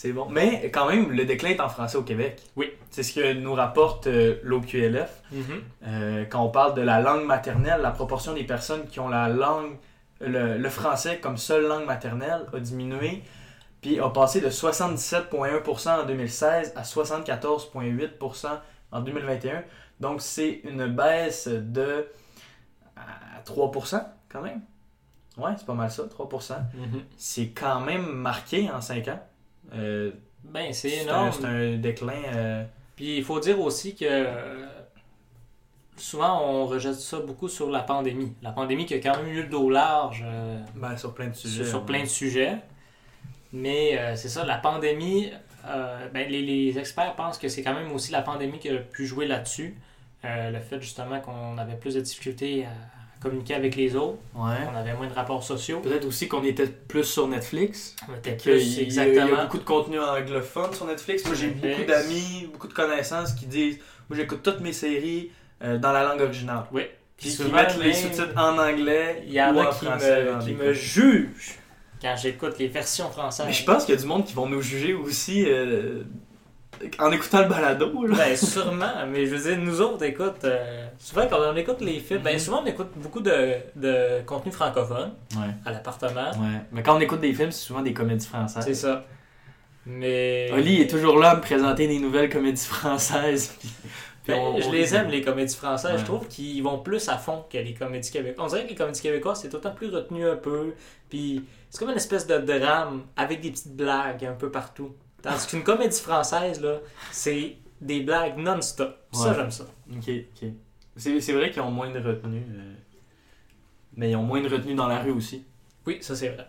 [0.00, 0.30] C'est bon.
[0.30, 2.40] Mais quand même, le déclin est en français au Québec.
[2.56, 2.72] Oui.
[2.88, 5.10] C'est ce que nous rapporte euh, l'OQLF.
[5.30, 5.44] Mhm.
[5.86, 9.28] Euh, quand on parle de la langue maternelle, la proportion des personnes qui ont la
[9.28, 9.76] langue,
[10.22, 13.22] le, le français comme seule langue maternelle a diminué,
[13.82, 18.46] puis a passé de 77,1% en 2016 à 74,8%
[18.92, 19.64] en 2021.
[20.00, 22.06] Donc c'est une baisse de
[22.96, 24.62] à 3% quand même.
[25.36, 26.54] Ouais, c'est pas mal ça, 3%.
[26.72, 27.02] Mhm.
[27.18, 29.20] C'est quand même marqué en 5 ans.
[29.74, 30.10] Euh,
[30.44, 31.30] Ben, c'est énorme.
[31.32, 32.12] c'est un déclin.
[32.34, 32.64] euh,
[32.96, 34.66] Puis il faut dire aussi que euh,
[35.96, 38.32] souvent on rejette ça beaucoup sur la pandémie.
[38.42, 40.24] La pandémie qui a quand même eu le dos large
[40.74, 41.62] ben, sur plein de sujets.
[41.62, 41.86] sur, sur ouais.
[41.86, 42.56] plein de sujets.
[43.52, 45.30] Mais c'est ça, la pandémie,
[45.64, 49.06] ben, les, les experts pensent que c'est quand même aussi la pandémie qui a pu
[49.06, 49.76] jouer là-dessus.
[50.22, 52.70] Le fait justement qu'on avait plus de difficultés à
[53.20, 54.56] communiquer avec les autres, Ouais.
[54.72, 55.80] on avait moins de rapports sociaux.
[55.80, 57.94] Peut-être aussi qu'on était plus sur Netflix.
[58.10, 59.26] On était plus il y a- exactement.
[59.26, 61.24] Il y a beaucoup de contenu anglophone sur Netflix.
[61.26, 63.78] Moi, j'ai beaucoup d'amis, beaucoup de connaissances qui disent
[64.08, 65.30] Moi, j'écoute toutes mes séries
[65.62, 66.64] euh, dans la langue originale.
[66.72, 66.82] Oui.
[67.16, 70.24] Puis qui mettent les sous-titres en anglais Il y en a qui, français.
[70.24, 71.58] me, dans qui me jugent
[72.00, 73.44] quand j'écoute les versions françaises.
[73.46, 76.02] Mais je pense qu'il y a du monde qui vont nous juger aussi euh,
[76.98, 78.06] en écoutant le balado.
[78.06, 78.16] Là.
[78.16, 82.00] Ben, sûrement, mais je veux dire, nous autres, écoute, euh, souvent quand on écoute les
[82.00, 82.38] films, ben, Mhm.
[82.38, 85.52] souvent on écoute beaucoup de, de contenu francophone Ouais.
[85.66, 86.30] à l'appartement.
[86.32, 86.60] ouais.
[86.72, 88.64] Mais quand on écoute des films, c'est souvent des comédies françaises.
[88.64, 89.04] C'est ça.
[89.86, 90.50] Mais.
[90.52, 93.54] Oli est toujours là à me présenter des nouvelles comédies françaises.
[93.60, 93.70] puis-
[94.28, 95.92] Ben, on- je on les aime, les comédies françaises.
[95.92, 95.98] Ouais.
[95.98, 98.44] Je trouve qu'ils vont plus à fond que les comédies québécoises.
[98.46, 100.74] On dirait que les comédies québécoises, c'est temps plus retenu un peu.
[101.08, 104.92] Puis c'est comme une espèce de drame avec des petites blagues un peu partout.
[105.22, 106.78] Tandis qu'une comédie française, là,
[107.12, 108.96] c'est des blagues non-stop.
[109.12, 109.64] Ça, j'aime ça.
[109.92, 110.48] Ok, ok.
[110.96, 112.44] C'est c'est vrai qu'ils ont moins de retenue.
[112.50, 112.74] euh,
[113.96, 115.44] Mais ils ont moins de retenue dans la rue aussi.
[115.86, 116.46] Oui, ça, c'est vrai.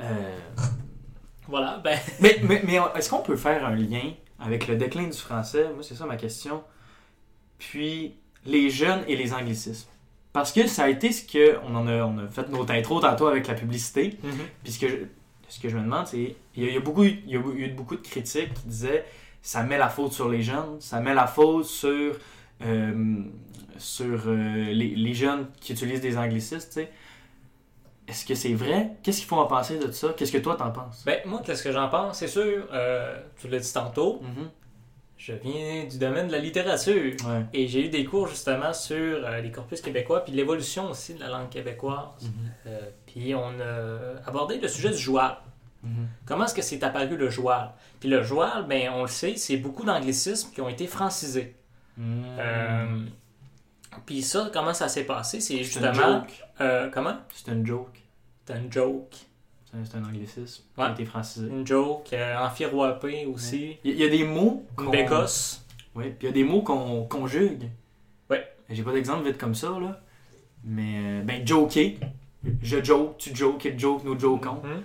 [0.00, 0.36] Euh,
[1.48, 1.98] Voilà, ben.
[2.20, 5.68] Mais, mais, mais est-ce qu'on peut faire un lien avec le déclin du français?
[5.74, 6.62] Moi, c'est ça ma question.
[7.58, 8.14] Puis
[8.46, 9.88] les jeunes et les anglicismes.
[10.32, 11.58] Parce que ça a été ce que.
[11.64, 14.16] On, en a, on a fait notre intro tantôt avec la publicité.
[14.62, 14.96] Puis ce que je,
[15.50, 16.36] ce que je me demande, c'est.
[16.56, 19.04] Il y, a, y a beaucoup, il y a eu beaucoup de critiques qui disaient
[19.42, 22.14] ça met la faute sur les jeunes, ça met la faute sur,
[22.62, 23.22] euh,
[23.78, 26.16] sur euh, les, les jeunes qui utilisent des
[26.72, 26.90] sais.
[28.06, 28.96] Est-ce que c'est vrai?
[29.02, 30.12] Qu'est-ce qu'il faut en penser de ça?
[30.16, 31.04] Qu'est-ce que toi t'en penses?
[31.06, 32.18] Ben, moi, qu'est-ce que j'en pense?
[32.18, 34.50] C'est sûr, euh, tu l'as dit tantôt, Mhm.
[35.20, 37.12] Je viens du domaine de la littérature.
[37.26, 37.44] Ouais.
[37.52, 41.20] Et j'ai eu des cours justement sur euh, les corpus québécois, puis l'évolution aussi de
[41.20, 42.22] la langue québécoise.
[42.22, 42.52] Mhm.
[42.66, 45.36] Euh, puis on a abordé le sujet du joual.
[45.82, 46.08] Mhm.
[46.24, 47.72] Comment est-ce que c'est apparu le joual?
[48.00, 51.54] Puis le joual, ben, on le sait, c'est beaucoup d'anglicismes qui ont été francisés.
[51.98, 52.24] Mhm.
[52.38, 53.04] Euh,
[54.06, 55.40] puis ça, comment ça s'est passé?
[55.40, 55.92] C'est une justement...
[55.92, 56.90] joke.
[56.94, 57.18] comment?
[57.34, 58.00] C'est une joke.
[58.46, 59.16] C'est une joke.
[59.84, 60.86] C'est un- anglicisme qui Ouais.
[60.86, 61.46] a été francisé.
[61.48, 63.78] Une joke, euh, enfiroipé aussi.
[63.84, 64.90] Il y, a des mots Une qu'on...
[64.90, 65.64] bécosse.
[65.94, 67.68] Oui, puis il y a des mots qu'on conjugue.
[68.28, 68.44] Ouais.
[68.68, 70.00] J'ai pas d'exemple vite comme ça, là.
[70.64, 71.92] Mais, euh, ben, joker.
[72.62, 74.60] Je joke, tu jokes, il joke, nous jokons.
[74.64, 74.82] Mhm.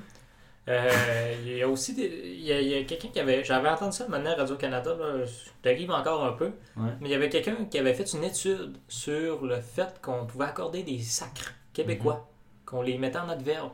[0.67, 3.43] Euh, il y a aussi des, il y a, il y a quelqu'un qui avait
[3.43, 6.45] j'avais entendu ça maintenant à Radio Canada là, je dérive encore un peu
[6.75, 6.89] Ouais.
[6.99, 10.45] mais il y avait quelqu'un qui avait fait une étude sur le fait qu'on pouvait
[10.45, 12.27] accorder des sacres québécois
[12.65, 13.69] qu'on les mettait en adverbe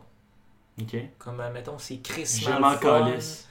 [1.17, 2.77] Comme euh, mettons c'est Je m'en fun.
[3.03, 3.47] calisse.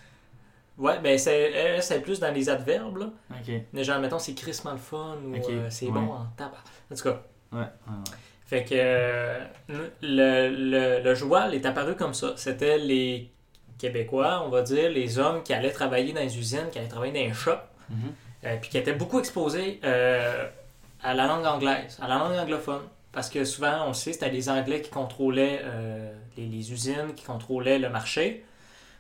[0.79, 3.53] ouais ben c'est euh, c'est plus dans les adverbes là Ok.
[3.73, 5.93] mais genre mettons c'est crissement le fun ou euh, c'est ouais.
[5.93, 6.57] bon en tabac
[6.91, 7.21] en tout cas
[7.53, 7.59] Ouais.
[7.61, 8.17] ouais, ouais.
[8.47, 9.45] Fait que euh,
[10.03, 12.33] le, le, le joual est apparu comme ça.
[12.37, 13.31] C'était les
[13.79, 17.13] Québécois, on va dire, les hommes qui allaient travailler dans les usines, qui allaient travailler
[17.13, 17.97] dans les shops, Mhm.
[18.45, 20.47] euh, puis qui étaient beaucoup exposés euh,
[21.03, 22.83] à la langue anglaise, à la langue anglophone.
[23.13, 27.15] Parce que souvent, on le sait, c'était les Anglais qui contrôlaient euh, les, les usines,
[27.17, 28.45] qui contrôlaient le marché.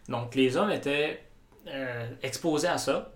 [0.09, 1.23] Donc les hommes étaient
[1.69, 3.13] euh, exposés à ça.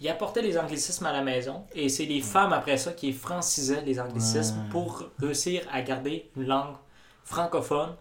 [0.00, 3.82] Ils apportaient les anglicismes à la maison et c'est les femmes après ça qui francisaient
[3.82, 6.74] les anglicismes pour réussir à garder une langue
[7.24, 7.94] francophone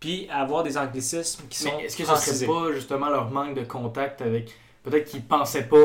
[0.00, 2.46] puis avoir des anglicismes qui sont est-ce que serait francisés.
[2.46, 4.52] pas justement leur manque de contact avec.
[4.82, 5.84] Peut-être qu'ils pensaient pas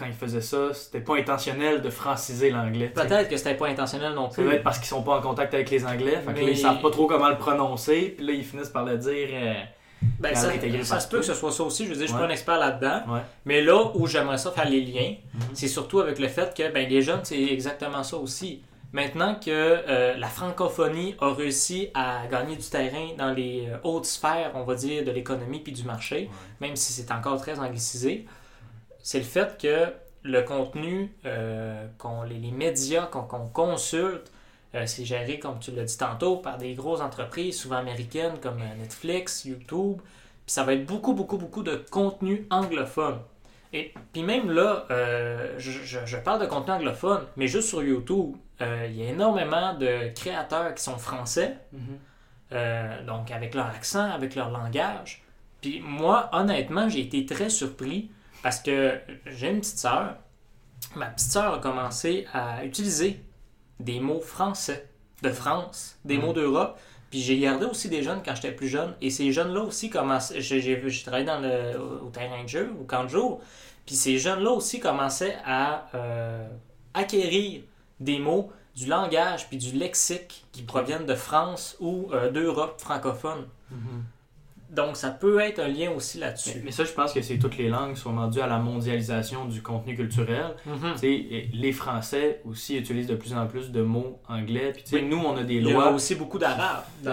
[0.00, 2.88] quand ils faisaient ça, c'était pas intentionnel de franciser l'anglais.
[2.88, 4.42] Peut-être que c'était pas intentionnel non plus.
[4.44, 6.58] doit être parce qu'ils sont pas en contact avec les anglais, fait que là, ils
[6.58, 9.28] savent pas trop comment le prononcer, puis là ils finissent par le dire.
[9.32, 9.54] euh,
[10.18, 10.48] Ben, ça,
[10.84, 11.84] ça se peut que ce soit ça aussi.
[11.84, 13.02] Je veux dire, je suis pas un expert là-dedans.
[13.14, 13.20] Ouais.
[13.44, 15.40] Mais là où j'aimerais ça faire les liens, Mhm.
[15.52, 18.62] c'est surtout avec le fait que ben, les jeunes, c'est exactement ça aussi.
[18.92, 24.06] Maintenant que euh, la francophonie a réussi à gagner du terrain dans les euh, hautes
[24.06, 26.28] sphères, on va dire, de l'économie puis du marché,
[26.60, 28.26] même si c'est encore très anglicisé,
[29.02, 29.86] c'est le fait que
[30.22, 34.30] le contenu, euh, qu'on, les, les médias qu'on, qu'on consulte,
[34.74, 38.60] euh, c'est géré, comme tu l'as dit tantôt, par des grosses entreprises, souvent américaines comme
[38.60, 39.98] euh, Netflix, YouTube.
[39.98, 43.18] Puis ça va être beaucoup, beaucoup, beaucoup de contenu anglophone.
[43.72, 47.82] Et puis même là, euh, je, je- je parle de contenu anglophone, mais juste sur
[47.82, 51.80] YouTube, il y a énormément de créateurs qui sont français, Mhm.
[52.52, 55.22] euh, donc avec leur accent, avec leur langage.
[55.62, 58.10] Puis moi, honnêtement, j'ai été très surpris
[58.42, 60.16] parce que j'ai une petite sœur.
[60.96, 63.20] Ma petite sœur a commencé à utiliser
[63.78, 64.88] des mots français
[65.22, 66.24] de France, des Mhm.
[66.24, 66.78] mots d'Europe.
[67.10, 68.94] Puis j'ai gardé aussi des jeunes quand j'étais plus jeune.
[69.00, 70.40] Et ces jeunes-là aussi commençaient.
[70.40, 73.40] J'ai, travaillé dans le, au au terrain de jeu, au camp de jour.
[73.84, 76.48] Puis ces jeunes-là aussi commençaient à euh,
[76.94, 77.62] acquérir
[77.98, 83.46] des mots, du langage, puis du lexique qui proviennent de France ou euh, d'Europe francophone.
[83.70, 84.04] Mhm.
[84.70, 86.52] Donc, ça peut être un lien aussi là-dessus.
[86.56, 89.44] Mais, mais ça, je pense que c'est toutes les langues sont rendues à la mondialisation
[89.46, 90.54] du contenu culturel.
[90.64, 94.72] Tu sais, les Français aussi utilisent de plus en plus de mots anglais.
[94.72, 95.02] Puis Oui.
[95.02, 95.90] nous, on a des Il y a lois.
[95.90, 96.84] aussi beaucoup d'arabe.
[97.02, 97.10] Dans-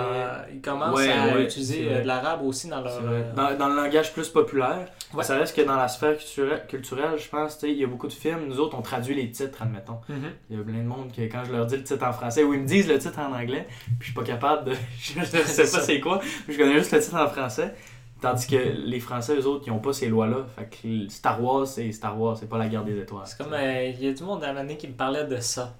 [0.53, 2.93] Ils commencent Ouais, à ouais, utiliser euh, de l'arabe aussi dans leur.
[3.03, 5.23] Euh, Dans, dans le langage plus populaire, Ouais.
[5.23, 8.13] ça reste que dans la sphère culturelle, culturelle je pense, il y a beaucoup de
[8.13, 8.45] films.
[8.47, 9.99] Nous autres, on traduit les titres, admettons.
[10.09, 10.31] mhm.
[10.49, 12.43] Il y a plein de monde que quand je leur dis le titre en français,
[12.43, 14.75] ou ils me disent le titre en anglais, puis je suis pas capable de.
[14.99, 17.73] Je sais C'est pas c'est quoi, je connais juste le titre en français.
[18.19, 20.47] Tandis que les Français, eux autres, ils ont pas ces lois-là.
[20.55, 23.27] Fait que Star Wars, c'est Star Wars, c'est pas la guerre des étoiles.
[23.27, 23.53] C'est comme.
[23.53, 25.75] euh, Il y a du monde dans l'année qui me parlait de ça.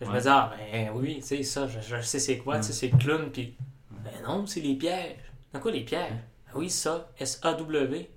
[0.00, 2.64] Je me disais, ah, ben oui, tu sais, ça, je, je sais c'est quoi, tu
[2.68, 3.54] sais, c'est le clown, puis.
[3.90, 5.16] Ben non, c'est les pièges.
[5.52, 6.10] Dans quoi les pièges
[6.46, 8.08] Ben oui, ça, S-A-W.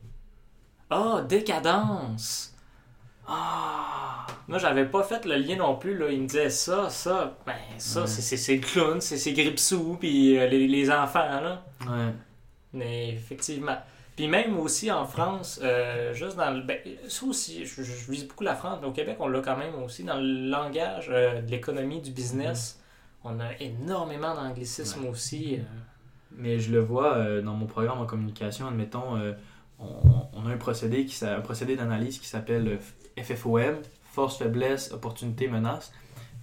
[0.90, 2.54] Ah, décadence.
[3.28, 4.28] Ah!
[4.48, 6.10] Moi, j'avais pas fait le lien non plus, là.
[6.12, 7.36] Il me disait ça, ça.
[7.46, 8.08] Ben, ça, Ouais.
[8.08, 11.64] c'est- c'est c'est le clown, c'est c'est Gripsou, puis euh, les, les enfants, là.
[11.82, 12.14] Ouais.
[12.74, 13.78] Mais effectivement.
[14.16, 16.62] Puis même aussi en France, euh, juste dans le.
[16.62, 19.58] Ben, ça aussi, je, je vise beaucoup la France, mais au Québec, on l'a quand
[19.58, 22.80] même aussi dans le langage euh, de l'économie, du business.
[23.24, 25.56] On a énormément d'anglicisme aussi.
[25.56, 25.64] euh.
[26.38, 29.16] Mais je le vois euh, dans mon programme en communication, admettons,
[29.80, 32.80] on, on a un procédé, qui, s'a- un procédé d'analyse qui s'appelle
[33.22, 33.76] FFOM,
[34.12, 35.92] force, faiblesse, opportunité, menace.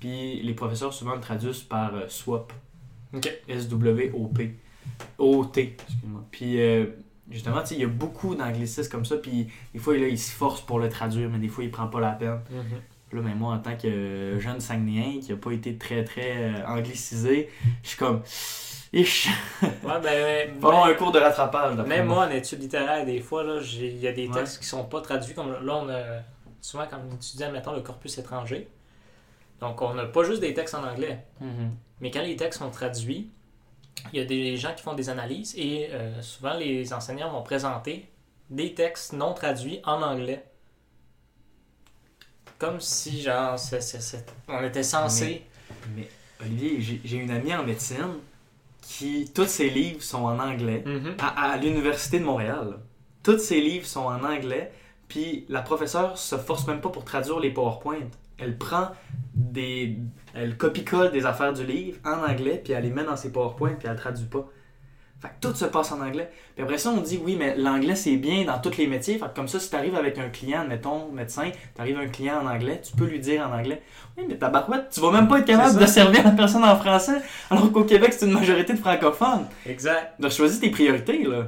[0.01, 2.53] Puis les professeurs souvent le traduisent par euh, SWOP.
[3.15, 3.31] Ok.
[3.49, 4.57] S-W-O-P.
[5.19, 6.25] O-T, excuse-moi.
[6.31, 6.87] Puis euh,
[7.31, 10.19] justement, tu sais, il y a beaucoup d'anglicismes comme ça, puis des fois, là, il
[10.19, 12.41] se force pour le traduire, mais des fois, il prend pas la peine.
[13.09, 16.03] Puis Là, mais moi, en tant que euh, jeune Saguenéen qui a pas été très,
[16.05, 17.49] très euh, anglicisé,
[17.83, 18.23] je suis comme...
[18.93, 19.29] Ich!
[19.63, 21.77] Ouais, ben, avoir un cours de rattrapage.
[21.87, 24.35] même moi, en études littéraires, des fois, il y a des Ouais.
[24.35, 25.35] textes qui sont pas traduits.
[25.35, 26.03] Comme là, on a.
[26.61, 28.69] Souvent, quand on étudie, mettons, le corpus étranger.
[29.61, 31.25] Donc, on n'a pas juste des textes en anglais.
[31.41, 31.75] Mhm.
[32.01, 33.31] Mais quand les textes sont traduits,
[34.13, 37.43] il y a des gens qui font des analyses et euh, souvent les enseignants vont
[37.43, 38.09] présenter
[38.51, 40.45] des textes non traduits en anglais.
[42.59, 43.57] Comme si, genre,
[44.49, 45.43] on était censé.
[45.97, 46.09] Mais
[46.41, 48.19] Olivier, j'ai une amie en médecine
[48.83, 51.15] qui, tous ses livres sont en anglais, Mhm.
[51.19, 52.79] à, à l'Université de Montréal.
[53.23, 54.73] Tous ses livres sont en anglais,
[55.09, 58.01] puis la professeure se force même pas pour traduire les PowerPoint.
[58.39, 58.89] Elle prend
[59.35, 59.97] des...
[60.35, 63.75] Elle copie-colle des affaires du livre en anglais, puis elle les met dans ses PowerPoint,
[63.79, 64.47] puis elle traduit pas.
[65.23, 66.29] Fait que tout se passe en anglais.
[66.57, 69.19] Puis après ça, on dit, oui, mais l'anglais, c'est bien dans tous les métiers.
[69.19, 72.47] Fait que comme ça, si t'arrives avec un client, mettons, médecin, t'arrives un client en
[72.49, 73.81] anglais, tu peux lui dire en anglais,
[74.19, 76.77] oui, mais ta barouette, tu vas même pas être capable de servir la personne en
[76.77, 79.47] français, alors qu'au Québec, c'est une majorité de francophones.
[79.65, 80.21] Exact.
[80.21, 81.47] Donc, choisis tes priorités, là.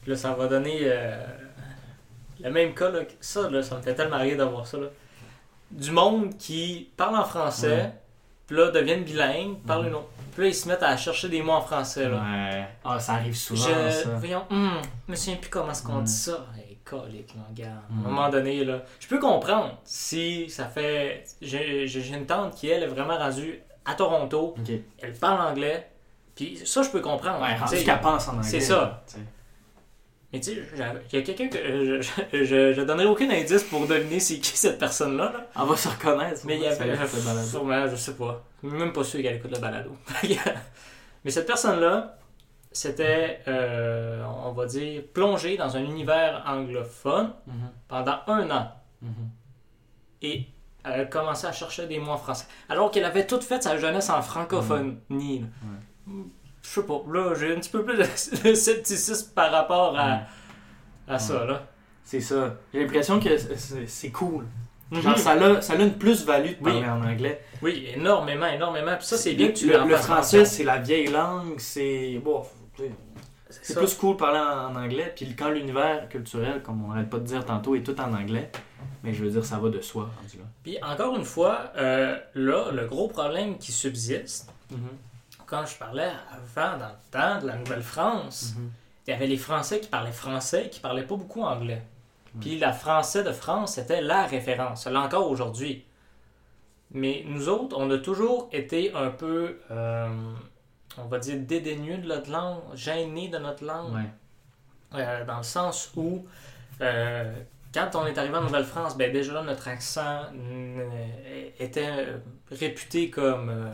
[0.00, 1.22] Puis là, ça va donner euh,
[2.42, 2.88] le même cas.
[2.90, 4.78] Là, que- ça, là, ça me fait tellement rire d'avoir ça.
[4.78, 4.86] Là.
[5.70, 7.92] Du monde qui parle en français, Ouais.
[8.46, 9.88] Puis là, deviennent bilingues, parlent Mhm.
[9.88, 10.08] une autre.
[10.32, 12.08] Puis là, ils se mettent à chercher des mots en français.
[12.08, 12.16] Là.
[12.16, 12.66] Ouais.
[12.84, 14.08] Ah, ça arrive souvent, Je, ça.
[14.16, 16.04] voyons, hum, je me souviens plus comment est-ce qu'on Mm.
[16.04, 16.46] dit ça.
[16.56, 17.72] Hey, colique, regarde.
[17.90, 18.06] À Mm.
[18.06, 21.24] un moment donné, là, je peux comprendre si ça fait.
[21.42, 24.54] J'ai une tante qui, elle, est vraiment rendue à Toronto.
[25.02, 25.88] Elle parle anglais.
[26.34, 27.42] Puis ça, je peux comprendre.
[27.42, 28.48] Ouais, qu'elle pense en anglais.
[28.48, 29.02] c'est ça.
[30.32, 30.78] Mais tu sais, il
[31.18, 31.58] y a quelqu'un que.
[31.58, 35.24] euh, Je, je, je, donnerai aucun indice pour deviner c'est qui cette personne-là.
[35.32, 35.46] Là.
[35.60, 36.40] Elle va se reconnaître.
[36.46, 36.96] Mais il y avait.
[37.44, 38.42] Sûrement, je sais pas.
[38.62, 39.90] Même pas sûr qu'elle écoute le balado.
[41.24, 42.18] Mais cette personne-là,
[42.72, 47.70] c'était, euh, on va dire, plongée dans un univers anglophone Mhm.
[47.88, 48.72] pendant un an.
[49.02, 49.10] Mhm.
[50.22, 50.46] Et
[50.84, 52.46] elle a commencé à chercher des mots en français.
[52.68, 55.40] Alors qu'elle avait toute fait sa jeunesse en francophonie.
[55.40, 56.12] là.
[56.62, 57.02] Je sais pas.
[57.12, 58.04] Là, j'ai un petit peu plus de,
[58.54, 60.20] scepticisme par rapport à,
[61.08, 61.44] à ça.
[61.44, 61.66] Là.
[62.04, 62.56] C'est ça.
[62.72, 63.28] J'ai l'impression que
[63.86, 64.44] c'est- cool.
[64.90, 65.00] Mhm.
[65.00, 66.72] Genre, ça a, ça a une plus-value de Oui.
[66.82, 67.42] parler en anglais.
[67.62, 68.94] Oui, énormément, énormément.
[68.96, 72.20] Puis ça, c'est bien que tu le, en le français, c'est la vieille langue, c'est.
[72.22, 72.42] Bon,
[73.50, 75.12] c'est plus cool de parler en, anglais.
[75.16, 78.50] Puis quand l'univers culturel, comme on n'arrête pas de dire tantôt, est tout en anglais,
[79.02, 80.10] mais je veux dire, ça va de soi.
[80.62, 84.78] Puis encore une fois, euh, là, le gros problème qui subsiste, Mhm.
[85.52, 88.70] Quand je parlais avant, dans le temps de la Nouvelle-France, Mhm.
[89.06, 91.82] il y avait les Français qui parlaient français qui parlaient pas beaucoup anglais.
[92.34, 92.40] Mm.
[92.40, 94.86] Puis la français de France, c'était la référence.
[94.86, 95.84] L'est encore aujourd'hui.
[96.90, 100.08] Mais nous autres, on a toujours été un peu, euh,
[100.96, 103.94] on va dire, dédaigneux de notre langue, gênés de notre langue.
[103.94, 104.10] Ouais.
[104.94, 106.24] Euh, dans le sens où,
[106.80, 107.30] euh,
[107.74, 110.22] quand on est arrivé en Nouvelle-France, ben déjà là, notre accent
[111.58, 111.92] était
[112.50, 113.70] réputé comme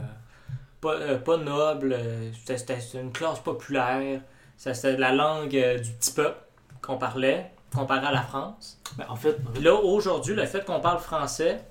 [0.80, 4.20] pas, euh, pas noble, euh, c'était- une classe populaire,
[4.56, 6.38] c'était la langue euh, du petit peuple
[6.82, 8.80] qu'on parlait, comparé à la France.
[8.96, 11.64] Ben, en fait, Puis là, aujourd'hui, le fait qu'on parle français,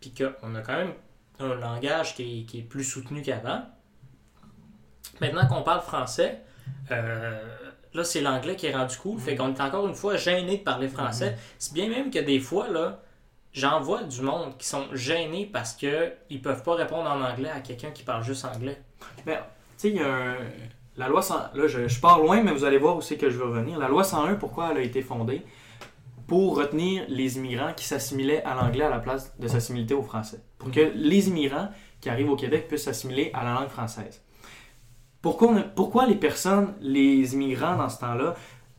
[0.00, 0.92] puis qu'on a quand même
[1.40, 3.62] un langage qui est, qui est plus soutenu qu'avant,
[5.20, 6.42] maintenant qu'on parle français,
[6.90, 9.18] là, c'est l'anglais qui est rendu cool.
[9.18, 11.36] Fait qu'on est encore une fois gêné de parler français.
[11.58, 13.00] C'est bien même que des fois, là,
[13.52, 17.50] j'en vois du monde qui sont gênés parce que ils peuvent pas répondre en anglais
[17.50, 18.80] à quelqu'un qui parle juste anglais.
[19.26, 19.42] Ben, tu
[19.76, 20.36] sais, il y a un...
[20.96, 21.54] La loi 100...
[21.54, 23.78] Là, je, je pars loin, mais vous allez voir où c'est que je veux revenir.
[23.78, 25.42] La loi 101, pourquoi elle a été fondée?
[26.26, 30.42] Pour retenir les immigrants qui s'assimilaient à l'anglais à la place de s'assimiler au français.
[30.58, 31.68] Pour que les immigrants
[32.00, 34.22] qui arrivent au Québec puissent s'assimiler à la langue française.
[35.22, 38.34] Pourquoi, on pourquoi les personnes, les immigrants dans ce temps-là,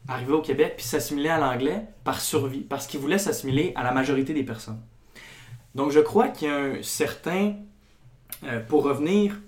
[0.08, 2.62] arrivaient au Québec puis s'assimilaient à l'anglais par survie?
[2.62, 4.82] Parce qu'ils voulaient s'assimiler à la majorité des personnes.
[5.76, 7.56] Donc je crois qu'il y a un certain...
[8.44, 9.40] euh, pour revenir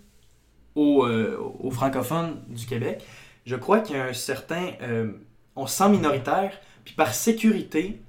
[0.76, 3.06] aux, euh, aux francophones du Québec,
[3.46, 4.72] je crois qu'il y a un certain...
[4.82, 5.12] euh,
[5.56, 6.52] on se sent minoritaire,
[6.86, 8.02] puis par sécurité,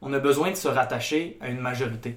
[0.00, 2.16] on a besoin de se rattacher à une majorité.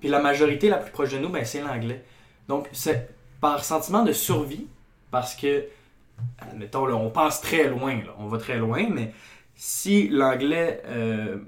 [0.00, 2.04] Puis la majorité la plus proche de nous, ben, c'est l'anglais.
[2.48, 3.10] Donc, c'est
[3.40, 4.66] par sentiment de survie,
[5.10, 5.64] parce que,
[6.38, 9.12] admettons, là, on pense très loin, là, on va très loin, mais
[9.54, 11.38] si l'anglais euh,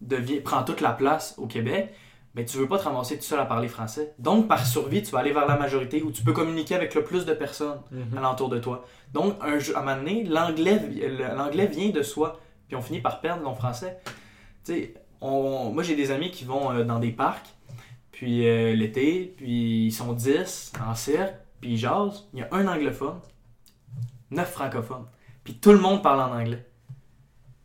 [0.00, 1.92] devient, prend toute la place au Québec,
[2.34, 4.14] ben, tu veux pas te ramasser tout seul à parler français.
[4.18, 7.02] Donc, par survie, tu vas aller vers la majorité où tu peux communiquer avec le
[7.02, 8.18] plus de personnes Mhm.
[8.18, 8.84] alentour de toi.
[9.12, 12.38] Donc, un, à un moment donné, l'anglais, vient de soi,
[12.68, 13.98] puis on finit par perdre nos français.
[14.64, 17.48] Tu sais, on- moi j'ai des amis qui vont euh, dans des parcs,
[18.12, 22.28] puis euh, l'été, puis ils sont 10 en cercle, puis ils jasent.
[22.34, 23.18] Il y a un anglophone,
[24.30, 25.06] neuf francophones,
[25.44, 26.64] puis tout le monde parle en anglais.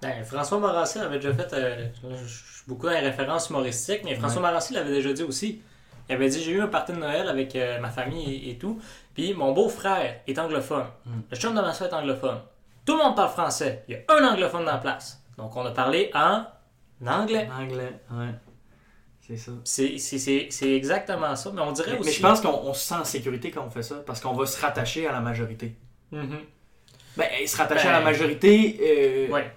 [0.02, 1.54] Ben, François Morancy avait déjà fait.
[1.54, 4.52] euh, je suis beaucoup dans les références humoristiques, mais François Ouais.
[4.72, 5.62] L'avait déjà dit aussi.
[6.10, 8.58] Il avait dit J'ai eu un party de Noël avec euh, ma famille et, et
[8.58, 8.82] tout.
[9.14, 10.86] Puis mon beau-frère est anglophone.
[11.06, 11.12] Mm.
[11.32, 12.40] Le chum de ma soeur est anglophone.
[12.86, 13.86] Tout le monde parle français.
[13.88, 15.24] Il y a un anglophone dans la place.
[15.38, 16.44] Donc on a parlé en
[17.06, 17.50] anglais.
[17.58, 18.36] Anglais, ouais.
[19.26, 19.52] C'est ça.
[19.64, 21.50] C'est- exactement ça.
[21.54, 22.10] Mais on dirait Mais, aussi.
[22.10, 24.34] mais je pense qu'on on se sent en sécurité quand on fait ça, parce qu'on
[24.34, 25.78] va se rattacher à la majorité.
[26.14, 26.40] Mhm.
[27.18, 29.52] Ben, se rattacher Ben, à la majorité euh, Ouais.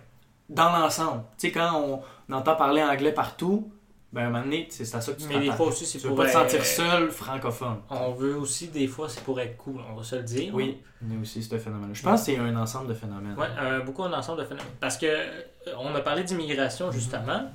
[0.49, 1.23] dans l'ensemble.
[1.39, 3.71] Tu sais, quand on, on entend parler anglais partout,
[4.13, 5.99] ben, à un moment donné, c'est à ça que tu Mais des fois aussi, c'est
[5.99, 6.19] veux pour.
[6.19, 7.79] pas te sentir seul francophone.
[7.91, 9.81] On veut aussi, des fois, c'est pour être cool.
[9.91, 10.55] On va se le dire.
[10.55, 11.91] Oui, il y a aussi ce phénomène.
[11.95, 13.35] Je pense que c'est un ensemble de phénomènes.
[13.39, 14.73] Ouais, euh, beaucoup un ensemble de phénomènes.
[14.81, 15.43] Parce que euh,
[15.79, 17.51] on a parlé d'immigration justement.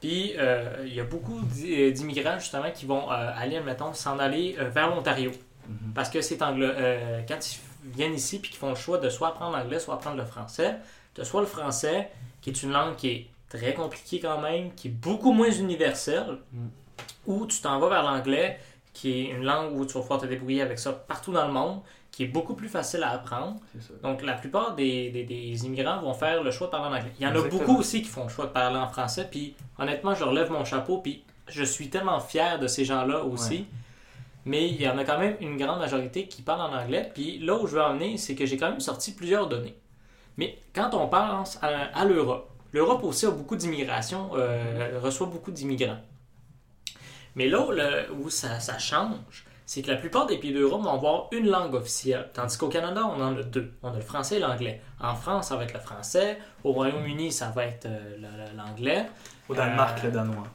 [0.00, 4.18] Puis euh, il y a beaucoup d'i- d'immigrants justement qui vont euh, aller, mettons, s'en
[4.18, 5.30] aller vers l'Ontario.
[5.68, 5.92] Mhm.
[5.94, 6.66] Parce que c'est anglo
[7.28, 10.16] quand ils viennent ici puis qu'ils font le choix de soit apprendre l'anglais, soit apprendre
[10.16, 10.76] le français,
[11.16, 14.88] de soit le français, qui est une langue qui est très compliquée quand même, qui
[14.88, 16.66] est beaucoup moins universelle, Mm.
[17.26, 18.58] ou tu t'en vas vers l'anglais,
[18.92, 21.52] qui est une langue où tu vas pouvoir te débrouiller avec ça partout dans le
[21.52, 23.56] monde, qui est beaucoup plus facile à apprendre.
[24.02, 27.12] Donc, la plupart des, des- des immigrants vont faire le choix de parler en anglais.
[27.18, 29.26] Il y en a beaucoup aussi qui font le choix de parler en français.
[29.30, 30.98] Puis, honnêtement, je relève mon chapeau.
[30.98, 33.54] Puis, je suis tellement fier de ces gens-là aussi.
[33.60, 33.64] Ouais.
[34.44, 37.10] Mais il y en a quand même une grande majorité qui parlent en anglais.
[37.14, 39.76] Puis, là où je veux en venir, c'est que j'ai quand même sorti plusieurs données.
[40.36, 45.50] Mais quand on pense à, à l'Europe, l'Europe aussi a beaucoup d'immigration, euh, reçoit beaucoup
[45.52, 46.00] d'immigrants.
[47.34, 50.82] Mais là où, le- où ça, ça change, c'est que la plupart des pays d'Europe
[50.82, 53.72] vont avoir une langue officielle, tandis qu'au Canada, on en a deux.
[53.82, 54.82] On a le français et l'anglais.
[55.00, 56.38] En France, ça va être le français.
[56.64, 58.16] Au Royaume-Uni, ça va être euh,
[58.56, 59.06] l'anglais.
[59.48, 60.46] Au Danemark, Euh, le danois.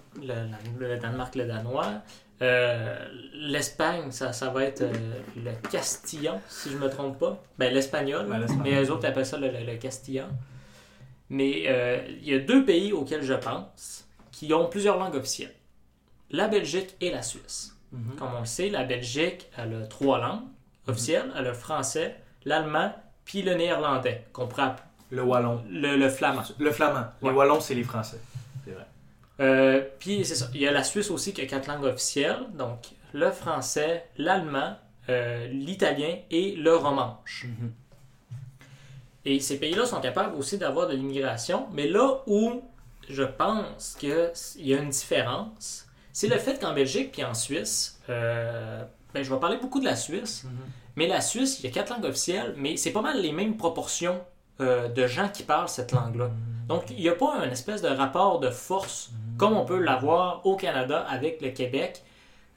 [0.80, 1.88] Le Danemark, le danois.
[2.42, 2.98] Euh,
[3.34, 4.92] L'Espagne, ça, ça va être euh,
[5.36, 7.42] le castillan, si je me trompe pas.
[7.58, 8.28] Ben, l'espagnol.
[8.64, 10.28] Mais eux autres appellent ça le, le- castillan.
[11.30, 15.54] Mais euh, il y a deux pays auxquels je pense qui ont plusieurs langues officielles.
[16.30, 17.76] La Belgique et la Suisse.
[17.92, 18.16] Mhm.
[18.20, 20.44] Comme on le sait, la Belgique, elle a trois langues
[20.88, 21.32] officielles.
[21.36, 22.94] Elle a le français, l'allemand,
[23.26, 24.48] puis le néerlandais, qu'on
[25.12, 25.64] Le wallon.
[25.70, 26.44] le, le flamand.
[26.60, 27.06] Le flamand.
[27.22, 28.20] Les wallons, c'est les français.
[29.40, 30.48] Euh, puis c'est ça.
[30.54, 32.40] Il y a la Suisse aussi qui a quatre langues officielles.
[32.58, 32.80] Donc
[33.14, 34.76] le français, l'allemand,
[35.10, 37.46] euh, l'italien et le romanche.
[37.48, 37.72] Mhm.
[39.26, 41.68] Et ces pays-là sont capables aussi d'avoir de l'immigration.
[41.74, 42.62] Mais là où
[43.10, 48.00] je pense qu'il y a une différence, c'est le fait qu'en Belgique puis en Suisse,
[48.10, 50.52] euh, ben, je vais parler beaucoup de la Suisse, Mhm.
[50.96, 53.56] mais la Suisse, il y a quatre langues officielles, mais c'est pas mal les mêmes
[53.58, 54.20] proportions
[54.60, 56.32] de gens qui parlent cette langue-là.
[56.68, 60.46] Donc, il n'y a pas un espèce de rapport de force comme on peut l'avoir
[60.46, 62.04] au Canada avec le Québec,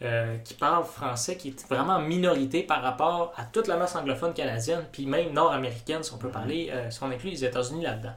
[0.02, 3.94] euh, qui parle français, qui est vraiment en minorité par rapport à toute la masse
[3.94, 7.82] anglophone canadienne, puis même nord-américaine, si on peut parler, euh, si on inclut les États-Unis
[7.82, 8.14] là-dedans.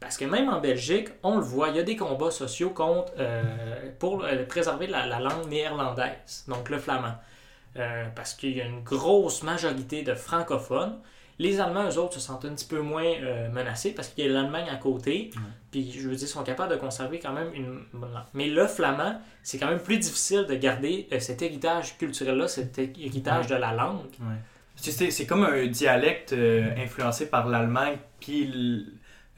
[0.00, 3.12] Parce que même en Belgique, on le voit, il y a des combats sociaux contre,
[3.20, 3.44] euh,
[4.00, 7.14] pour préserver la, la langue néerlandaise, donc le flamand.
[8.16, 10.98] Parce qu'il y a une grosse majorité de francophones.
[11.38, 14.28] Les Allemands, eux autres, se sentent un petit peu moins euh, menacés parce qu'il y
[14.28, 15.30] a l'Allemagne à côté.
[15.70, 18.24] Puis, je veux dire, ils sont capables de conserver quand même une bonne langue.
[18.34, 22.78] Mais le flamand, c'est quand même plus difficile de garder euh, cet héritage culturel-là, cet
[22.78, 24.00] héritage de la langue.
[24.76, 28.84] C'est c'est comme un dialecte euh, influencé par l'Allemagne puis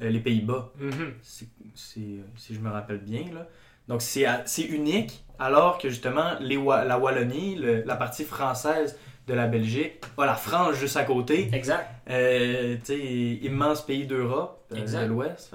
[0.01, 0.73] les Pays-Bas.
[0.79, 1.15] Mhm.
[1.23, 3.25] C'est- si je me rappelle bien.
[3.35, 3.47] Là.
[3.89, 9.47] Donc c'est unique, alors que justement les, la Wallonie, le- la partie française de la
[9.47, 11.49] Belgique, a la France juste à côté.
[11.53, 11.89] Exact.
[12.11, 12.99] Euh, tu sais,
[13.47, 15.55] immense pays d'Europe, euh, de l'Ouest.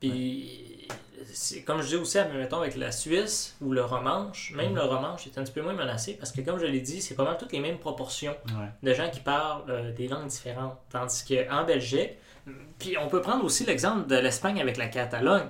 [0.00, 0.86] Puis,
[1.66, 5.38] comme je dis aussi, mettons, avec la Suisse ou le Romanche, même le Romanche est
[5.38, 7.52] un petit peu moins menacé parce que, comme je l'ai dit, c'est pas mal toutes
[7.52, 8.68] les mêmes proportions Ouais.
[8.82, 10.76] de gens qui parlent euh, des langues différentes.
[10.90, 12.12] Tandis qu'en Belgique,
[12.78, 15.48] puis on peut prendre aussi l'exemple de l'Espagne avec la Catalogne,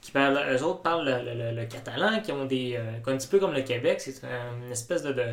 [0.00, 2.76] qui parlent, eux autres parlent le, le- le- le catalan, qui ont des.
[2.76, 5.24] euh, un petit peu comme le Québec, c'est une espèce de, de,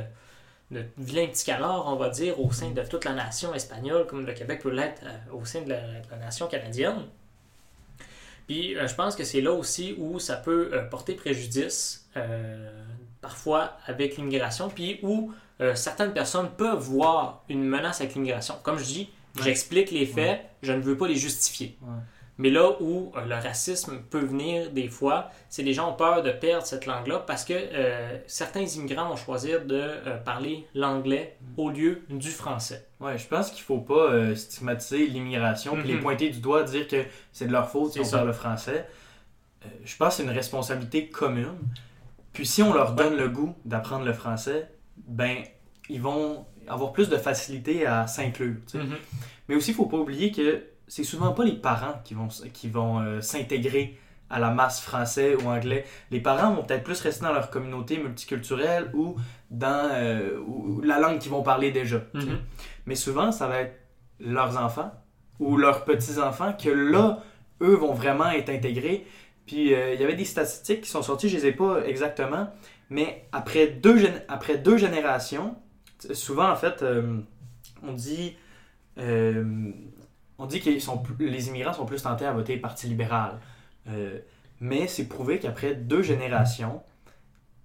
[0.71, 4.33] de vilain petit on va dire, au sein de toute la nation espagnole, comme le
[4.33, 7.05] Québec peut l'être euh, au sein de la, de la nation canadienne.
[8.47, 12.09] Puis euh, je pense que c'est là aussi où ça peut euh, porter préjudice,
[13.21, 15.31] parfois avec l'immigration, puis où
[15.75, 18.55] certaines personnes peuvent voir une menace avec l'immigration.
[18.63, 19.43] Comme je dis, Ouais.
[19.43, 21.77] j'explique les faits, je ne veux pas les justifier.
[21.81, 21.87] Ouais.
[22.37, 26.23] Mais là où euh, le racisme peut venir des fois, c'est les gens ont peur
[26.23, 31.37] de perdre cette langue-là parce que euh, certains immigrants vont choisir de euh, parler l'anglais
[31.57, 32.87] au lieu du français.
[32.99, 36.01] Ouais, je pense qu'il faut pas euh, stigmatiser l'immigration puis les Mhm.
[36.01, 38.17] pointer du doigt, dire que c'est de leur faute si on ça.
[38.17, 38.87] parle le français.
[39.85, 41.53] Je pense que c'est une responsabilité commune.
[42.33, 44.69] Puis si on leur donne le goût d'apprendre le français,
[45.05, 45.37] ben
[45.89, 48.55] ils vont avoir plus de facilité à s'inclure.
[48.67, 48.79] sais.
[49.47, 50.63] Mais aussi, il faut pas oublier que
[50.93, 53.97] c'est souvent pas les parents qui vont, qui vont euh, s'intégrer
[54.29, 55.85] à la masse français ou anglais.
[56.09, 59.15] Les parents vont peut-être plus rester dans leur communauté multiculturelle ou
[59.49, 62.01] dans euh, ou- la langue qu'ils vont parler déjà.
[62.13, 62.39] Mhm.
[62.87, 63.79] Mais souvent, ça va être
[64.19, 64.91] leurs enfants
[65.39, 67.23] ou leurs petits-enfants que là,
[67.61, 69.05] eux vont vraiment être intégrés.
[69.45, 72.49] Puis euh, il y avait des statistiques qui sont sorties, je les ai pas exactement,
[72.89, 75.55] mais après deux, gén- après deux générations,
[76.13, 77.17] souvent en fait, euh,
[77.81, 78.35] on dit,
[80.41, 80.69] on dit que
[81.23, 83.39] les immigrants sont plus tentés à voter Parti libéral.
[83.89, 84.19] Euh,
[84.59, 86.81] mais c'est prouvé qu'après deux générations,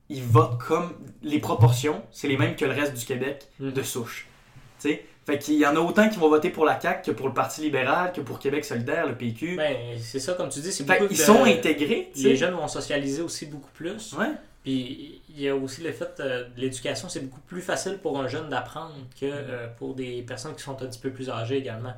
[0.09, 3.73] ils votent comme les proportions, c'est les mêmes que le reste du Québec Mhm.
[3.73, 4.29] de souche.
[4.81, 7.17] Tu sais, fait qu'il y en a autant qui vont voter pour la CAQ que
[7.17, 9.57] pour le Parti libéral, que pour Québec solidaire, le PQ.
[9.57, 12.13] Ben, c'est ça, comme tu dis, c'est de- sont intégrés.
[12.17, 14.13] Les jeunes vont socialiser aussi beaucoup plus.
[14.13, 14.31] Ouais.
[14.63, 18.19] Puis il y a aussi le fait euh, de l'éducation, c'est beaucoup plus facile pour
[18.21, 21.57] un jeune d'apprendre que euh, pour des personnes qui sont un petit peu plus âgées
[21.59, 21.95] également.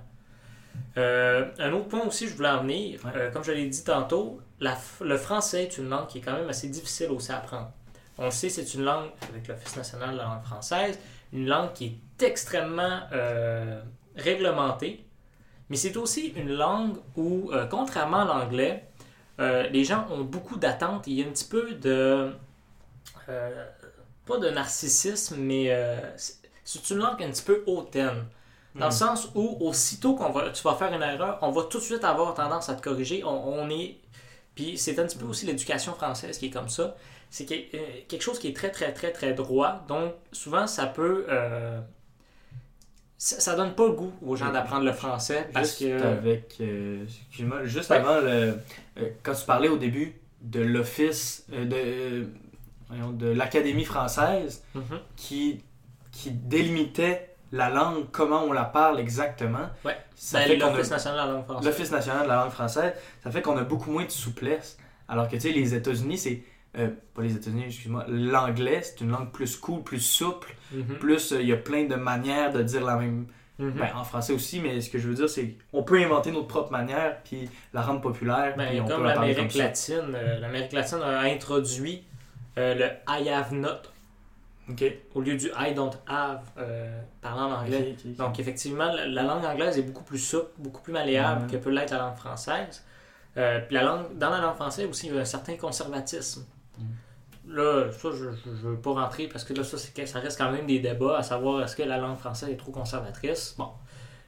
[0.97, 3.11] Euh, un autre point aussi, je voulais en venir, Ouais.
[3.15, 6.33] euh, comme je l'ai dit tantôt, la le français est une langue qui est quand
[6.35, 7.71] même assez difficile aussi à apprendre.
[8.19, 10.99] On le sait, c'est une langue, avec l'Office national de la langue française,
[11.33, 11.87] une langue qui
[12.21, 13.81] est extrêmement euh,
[14.17, 15.05] réglementée,
[15.69, 18.85] mais c'est aussi une langue où, contrairement à l'anglais,
[19.39, 21.07] les gens ont beaucoup d'attentes.
[21.07, 22.33] Il y a un petit peu de.
[24.27, 25.67] pas de narcissisme, mais
[26.17, 28.25] c'est- c'est une langue un petit peu hautaine.
[28.75, 31.79] Dans le sens où, aussitôt qu'on va, tu vas faire une erreur, on va tout
[31.79, 33.25] de suite avoir tendance à te corriger.
[33.25, 33.97] On, on est.
[34.55, 36.97] Puis c'est un petit peu aussi l'éducation française qui est comme ça.
[37.31, 39.85] C'est euh, quelque chose qui est très, très, très, très droit.
[39.89, 41.27] Donc, souvent, ça peut.
[41.29, 41.81] euh,
[43.17, 46.03] ça, ça donne pas le goût aux gens d'apprendre le français parce Juste que.
[46.03, 47.97] avec, euh, excuse-moi, juste Ouais.
[47.97, 48.59] avant le,
[48.99, 52.29] euh, quand tu parlais au début de l'office de,
[52.89, 55.01] voyons, de l'académie française Mhm.
[55.17, 55.63] qui
[56.13, 59.71] qui délimitait la langue, comment on la parle exactement.
[59.85, 59.97] Ouais.
[60.15, 61.67] Ça Ben, fait qu'on a- L'Office national de la langue française.
[61.67, 62.93] l'Office national de la langue française,
[63.23, 64.79] ça fait qu'on a beaucoup moins de souplesse.
[65.09, 66.43] Alors que, tu sais, les États-Unis, c'est...
[66.77, 68.05] euh, pas les États-Unis, excuse-moi.
[68.09, 70.55] L'anglais, c'est une langue plus cool, plus souple.
[70.73, 70.97] Mhm.
[70.99, 73.27] Plus, euh, il y a plein de manières de dire la même...
[73.59, 73.73] Mhm.
[73.73, 76.47] Ben, en français aussi, mais ce que je veux dire, c'est qu'on peut inventer notre
[76.47, 79.59] propre manière, puis la rendre populaire, Ben, puis on comme la l'Amérique ça.
[79.59, 82.05] latine, euh, l'Amérique latine a introduit
[82.57, 83.83] le I have not
[84.71, 84.85] OK?
[85.15, 87.97] au lieu du I don't have euh, parlant en anglais.
[88.19, 91.71] Donc effectivement, la, la langue anglaise est beaucoup plus souple, beaucoup plus malléable que peut
[91.71, 92.85] l'être la langue française.
[93.37, 96.45] Euh, puis la langue, dans la langue française aussi, il y a un certain conservatisme.
[96.79, 96.83] Mm.
[97.51, 100.67] Là, ça, je ne veux pas rentrer parce que là, ça, ça reste quand même
[100.67, 103.55] des débats à savoir est-ce que la langue française est trop conservatrice.
[103.57, 103.71] Bon,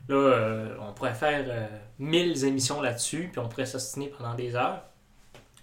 [0.08, 1.68] là, euh, on pourrait faire
[1.98, 4.82] mille émissions là-dessus, puis on pourrait s'ostiner pendant des heures.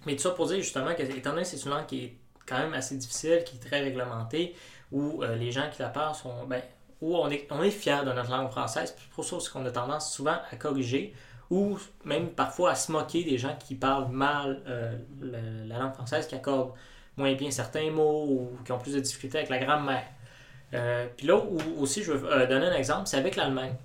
[0.05, 2.17] Mais tout ça pour dire justement que, étant donné que c'est une langue qui est
[2.47, 4.55] quand même assez difficile, qui est très réglementée,
[4.91, 6.45] où euh, les gens qui la parlent sont.
[6.47, 6.61] Ben,
[7.01, 9.63] où on est, on est fier de notre langue française, puis c'est pour ça qu'on
[9.67, 11.13] a tendance souvent à corriger,
[11.51, 14.97] ou même parfois à se moquer des gens qui parlent mal euh,
[15.67, 16.71] la langue française, qui accordent
[17.15, 20.05] moins bien certains mots, ou qui ont plus de difficultés avec la grammaire.
[20.73, 23.75] Euh, puis là où aussi je veux donner un exemple, c'est avec l'Allemagne.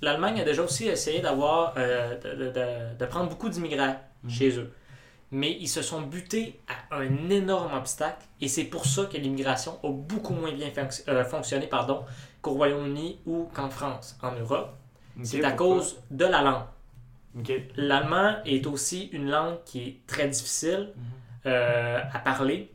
[0.00, 4.30] L'Allemagne a déjà aussi essayé d'avoir, de, de- de- de prendre beaucoup d'immigrants Mhm.
[4.30, 4.72] chez eux.
[5.32, 6.60] Mais ils se sont butés
[6.90, 11.04] à un énorme obstacle et c'est pour ça que l'immigration a beaucoup moins bien fonc-
[11.08, 12.04] euh, fonctionné pardon,
[12.42, 14.74] qu'au Royaume-Uni ou qu'en France, en Europe.
[15.22, 16.64] C'est à cause de la langue.
[17.76, 20.92] L'allemand est aussi une langue qui est très difficile
[21.46, 22.72] euh, à parler.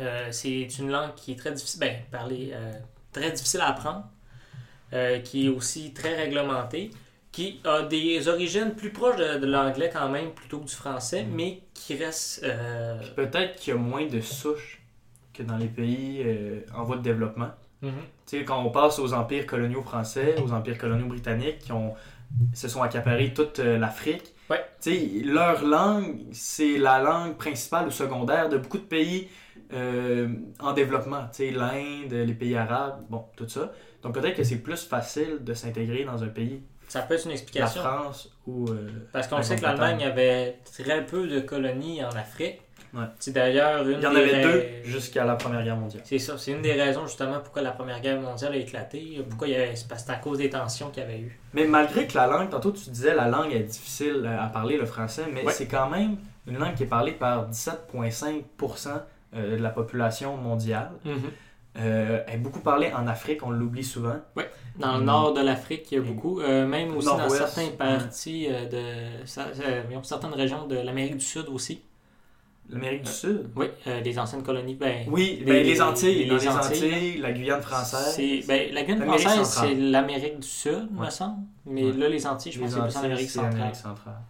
[0.00, 2.52] Euh, c'est une langue qui est très difficile, ben, parler,
[3.12, 4.04] très difficile à apprendre,
[5.24, 6.90] qui est aussi très réglementée,
[7.34, 11.22] qui a des origines plus proches de, de l'anglais quand même plutôt que du français,
[11.24, 11.34] Mhm.
[11.34, 14.80] mais qui reste euh, Peut-être qu'il y a moins de souches
[15.32, 17.50] que dans les pays euh, en voie de développement.
[17.82, 17.90] Tu
[18.38, 21.94] sais, quand on passe aux empires coloniaux français, aux empires coloniaux britanniques qui ont,
[22.54, 24.62] se sont accaparés toute euh, l'Afrique, Ouais.
[25.24, 29.28] leur langue, c'est la langue principale ou secondaire de beaucoup de pays
[29.72, 30.28] euh,
[30.60, 31.24] en développement.
[31.38, 33.72] L'Inde, les pays arabes, bon, tout ça.
[34.02, 37.30] Donc peut-être que c'est plus facile de s'intégrer dans un pays, Ça peut être une
[37.30, 37.82] la explication.
[37.82, 38.68] France ou...
[38.68, 42.60] euh, Parce qu'on la sait que l'Allemagne avait très peu de colonies en Afrique.
[42.92, 43.06] Ouais.
[43.18, 46.02] C'est d'ailleurs une Il y en des avait deux jusqu'à la Première Guerre mondiale.
[46.06, 49.20] C'est ça, c'est une des raisons justement pourquoi la Première Guerre mondiale a éclaté.
[49.28, 49.74] Pourquoi il y avait...
[49.74, 51.40] C'est parce que c'est à cause des tensions qu'il y avait eu.
[51.54, 54.86] Mais malgré que la langue, tantôt tu disais la langue est difficile à parler, le
[54.86, 55.52] français, mais Ouais.
[55.52, 58.88] c'est quand même une langue qui est parlée par 17,5%
[59.34, 60.90] euh, de la population mondiale.
[61.76, 64.16] Euh, elle est beaucoup parlée en Afrique, on l'oublie souvent.
[64.76, 65.06] Dans le Mm.
[65.06, 66.40] nord de l'Afrique, il y a beaucoup.
[66.40, 68.76] euh, même aussi dans certaines parties euh, de.
[68.76, 71.80] euh, certaines régions de l'Amérique du Sud aussi.
[72.70, 73.50] L'Amérique du Sud?
[73.56, 74.74] Oui, euh, les anciennes colonies.
[74.74, 76.48] Ben, Oui, les- ben, les, Antilles, les Antilles,
[76.88, 78.46] Antilles, la Guyane française.
[78.48, 81.10] ben, la Guyane française, c'est l'Amérique du Sud, me Ouais.
[81.10, 81.42] semble.
[81.66, 81.92] Mais Ouais.
[81.92, 83.52] là, les Antilles, je pense que c'est plus en Amérique centrale.
[83.52, 84.20] l'Amérique centrale.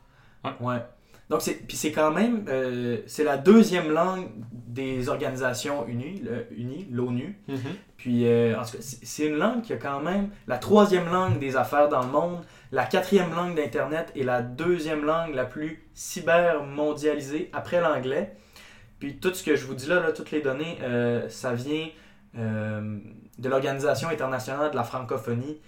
[0.61, 0.83] Ouais.
[1.31, 4.29] Donc, c'est, puis c'est quand même, euh, c'est la deuxième langue
[4.75, 6.23] des organisations unies,
[6.91, 7.39] l'ONU.
[7.49, 7.59] Mhm.
[7.97, 11.39] Puis, euh, en tout cas, c'est une langue qui a quand même la troisième langue
[11.39, 15.83] des affaires dans le monde, la quatrième langue d'Internet et la deuxième langue la plus
[15.95, 18.37] cyber-mondialisée après l'anglais.
[18.99, 21.89] Puis, tout ce que je vous dis là, là, toutes les données, euh, ça vient
[22.37, 22.99] euh,
[23.39, 25.61] de l'Organisation internationale de la francophonie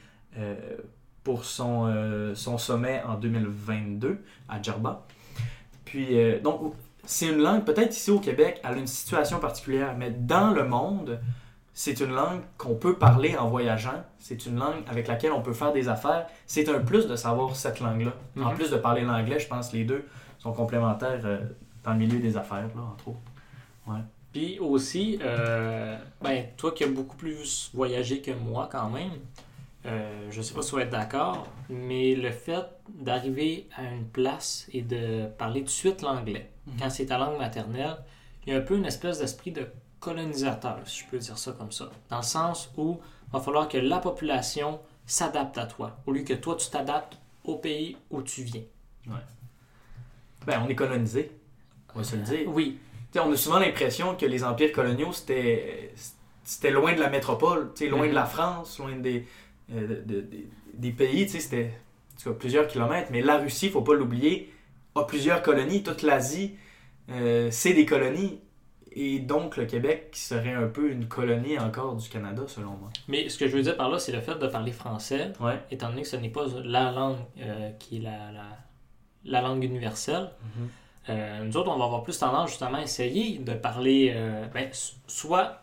[1.24, 4.18] pour son, son sommet en 2022
[4.50, 5.05] à Djerba.
[5.86, 6.74] Puis, euh, donc,
[7.06, 10.64] c'est une langue, peut-être ici au Québec, elle a une situation particulière, mais dans le
[10.68, 11.18] monde,
[11.72, 14.02] c'est une langue qu'on peut parler en voyageant.
[14.18, 16.26] C'est une langue avec laquelle on peut faire des affaires.
[16.46, 18.12] C'est un plus de savoir cette langue-là.
[18.42, 18.54] En Mhm.
[18.56, 20.04] plus de parler l'anglais, je pense que les deux
[20.38, 21.38] sont complémentaires euh,
[21.84, 23.20] dans le milieu des affaires, là, entre autres.
[24.32, 29.12] Puis aussi, euh, ben, toi qui as beaucoup plus voyagé que moi quand même,
[29.86, 34.66] euh, je sais pas si vas être d'accord, mais le fait d'arriver à une place
[34.72, 36.74] et de parler tout de suite l'anglais, Mhm.
[36.80, 37.96] quand c'est ta langue maternelle,
[38.46, 39.66] il y a un peu une espèce d'esprit de
[40.00, 41.90] colonisateur, si je peux dire ça comme ça.
[42.10, 46.22] Dans le sens où il va falloir que la population s'adapte à toi, au lieu
[46.22, 48.62] que toi tu t'adaptes au pays où tu viens.
[50.46, 51.32] Ben, on est colonisé,
[51.94, 52.48] on va se le dire.
[52.48, 52.78] Oui,
[53.16, 58.08] on a souvent l'impression que les empires coloniaux, c'était loin de la métropole, loin Mhm.
[58.10, 59.26] de la France, loin des,
[59.68, 60.26] de- de-
[60.74, 61.70] des- pays, tu sais, c'était
[62.38, 63.08] plusieurs kilomètres.
[63.10, 64.52] Mais la Russie, faut pas l'oublier,
[64.94, 65.82] a plusieurs colonies.
[65.82, 66.54] Toute l'Asie,
[67.10, 68.40] euh, c'est des colonies.
[68.98, 72.88] Et donc, le Québec serait un peu une colonie encore du Canada, selon moi.
[73.08, 75.60] mais ce que je veux dire par là, c'est le fait de parler français, Ouais.
[75.70, 78.44] étant donné que ce n'est pas la langue euh, qui est la, la,
[79.26, 80.30] la langue universelle,
[81.10, 84.70] euh, nous autres, on va avoir plus tendance justement à essayer de parler, euh, ben,
[85.06, 85.62] soit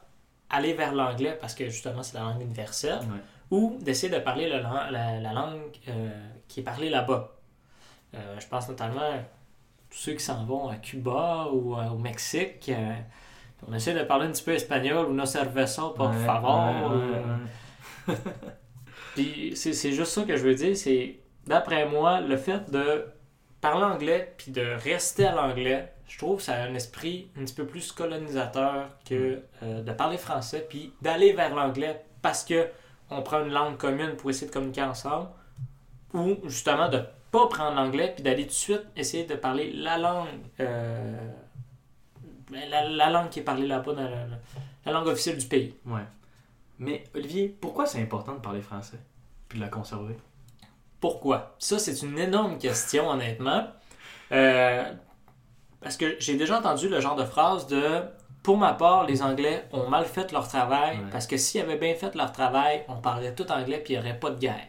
[0.51, 3.19] aller vers l'anglais parce que justement c'est la langue universelle, Ouais.
[3.53, 6.09] Ou d'essayer de parler le la, la langue euh,
[6.47, 7.21] qui est parlée là-bas.
[8.15, 9.19] Euh, je pense notamment à
[9.89, 12.69] tous ceux qui s'en vont à Cuba ou euh, au Mexique.
[12.69, 12.93] euh,
[13.67, 16.91] on essaie de parler un petit peu espagnol ou no cerveza, por Ouais, favor.
[16.91, 18.15] ouais, ouais, ouais.
[19.15, 23.05] puis c'est c'est juste ça que je veux dire, c'est d'après moi, le fait de
[23.61, 27.45] parler anglais puis de rester à l'anglais, je trouve que ça a un esprit un
[27.45, 32.67] petit peu plus colonisateur que euh, de parler français puis d'aller vers l'anglais parce que
[33.09, 35.29] on prend une langue commune pour essayer de communiquer ensemble
[36.13, 39.97] ou justement de pas prendre l'anglais puis d'aller tout de suite essayer de parler la
[39.97, 40.27] langue
[40.59, 41.29] euh,
[42.51, 44.37] ben, la, la langue qui est parlée là-bas dans la, la-
[44.85, 45.73] la langue officielle du pays.
[45.85, 46.01] Ouais.
[46.77, 48.99] Mais Olivier, pourquoi c'est important de parler français
[49.47, 50.17] puis de la conserver?
[50.99, 51.55] Pourquoi?
[51.59, 53.67] Ça, c'est une énorme question, honnêtement.
[54.31, 54.83] Euh,
[55.81, 58.01] parce que j'ai déjà entendu le genre de phrase de
[58.43, 61.03] Pour ma part, les Anglais ont mal fait leur travail, Ouais.
[61.11, 64.05] parce que s'ils avaient bien fait leur travail, on parlerait tout anglais puis il n'y
[64.05, 64.67] aurait pas de guerre.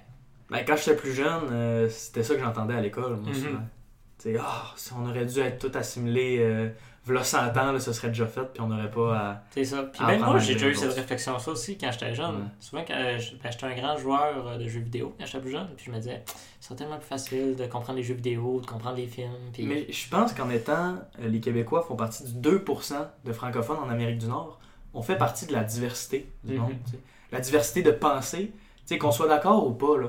[0.51, 3.35] Ben, quand j'étais plus jeune, euh, c'était ça que j'entendais à l'école, moi, Mhm.
[3.35, 4.39] souvent.
[4.41, 6.69] Ah, on aurait dû être tout assimilés, euh,
[7.07, 9.43] v'là 100 ans, là, ce serait déjà fait, puis on n'aurait pas à.
[9.51, 9.83] C'est ça.
[9.83, 12.35] Puis même moi, j'ai déjà eu cette réflexion-là aussi quand j'étais jeune.
[12.37, 12.43] Ouais.
[12.61, 15.51] Souvent, quand euh, ben, j'étais un grand joueur euh, de jeux vidéo quand j'étais plus
[15.51, 16.23] jeune, puis je me disais,
[16.61, 19.31] c'est tellement plus facile de comprendre les jeux vidéo, de comprendre les films.
[19.53, 19.65] Puis...
[19.65, 20.97] Mais je pense qu'en étant.
[21.21, 22.95] euh, les Québécois font partie du 2%
[23.25, 24.59] de francophones en Amérique du Nord.
[24.95, 26.61] On fait partie de la diversité du Mhm.
[26.61, 26.73] monde.
[26.87, 26.99] tu sais.
[27.33, 28.53] la diversité de pensée,
[29.01, 30.09] qu'on soit d'accord ou pas, là,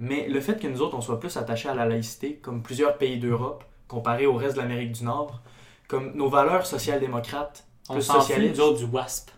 [0.00, 2.98] mais le fait que nous autres, on soit plus attachés à la laïcité, comme plusieurs
[2.98, 5.40] pays d'Europe, comparé au reste de l'Amérique du Nord,
[5.88, 9.30] comme nos valeurs social-démocrates, On plus s'en fout, nous autres, du WASP.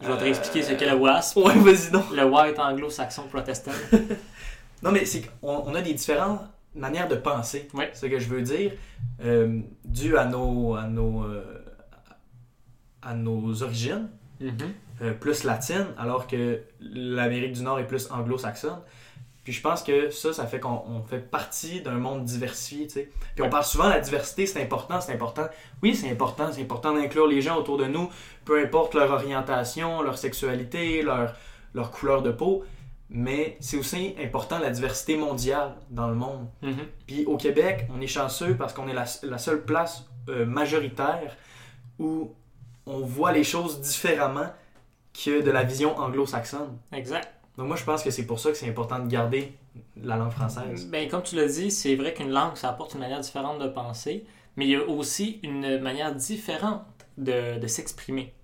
[0.00, 1.36] Je vais te Euh, réexpliquer ce qu'est le WASP.
[1.44, 2.04] Ouais, vas-y donc.
[2.14, 3.72] Le White Anglo-Saxon Protestant.
[4.82, 6.40] Non, mais c'est qu'on on a des différentes
[6.74, 7.66] manières de penser.
[7.72, 7.90] Ouais.
[7.94, 8.72] C'est ce que je veux dire,
[9.24, 11.64] euh, dû à nos, à nos, euh,
[13.00, 14.52] à nos origines, Mhm.
[15.00, 18.80] euh, plus latines, alors que l'Amérique du Nord est plus anglo-saxonne.
[19.46, 22.94] Puis je pense que ça, ça fait qu'on on fait partie d'un monde diversifié, tu
[22.94, 23.10] sais.
[23.36, 25.46] Puis on parle souvent de la diversité, c'est important, c'est important.
[25.84, 28.10] Oui, c'est important, c'est important d'inclure les gens autour de nous,
[28.44, 31.32] peu importe leur orientation, leur sexualité, leur,
[31.74, 32.64] leur couleur de peau.
[33.08, 36.48] Mais c'est aussi important la diversité mondiale dans le monde.
[36.62, 36.86] Mhm.
[37.06, 41.36] Puis au Québec, on est chanceux parce qu'on est la, la seule place euh, majoritaire
[42.00, 42.34] où
[42.84, 44.48] on voit les choses différemment
[45.14, 46.78] que de la vision anglo-saxonne.
[46.92, 47.28] Exact.
[47.56, 49.52] Donc moi, je pense que c'est pour ça que c'est important de garder
[50.02, 50.88] la langue française.
[50.90, 53.68] Ben, comme tu l'as dit, c'est vrai qu'une langue, ça apporte une manière différente de
[53.68, 54.26] penser,
[54.56, 56.82] mais il y a aussi une manière différente
[57.16, 58.34] de, de s'exprimer.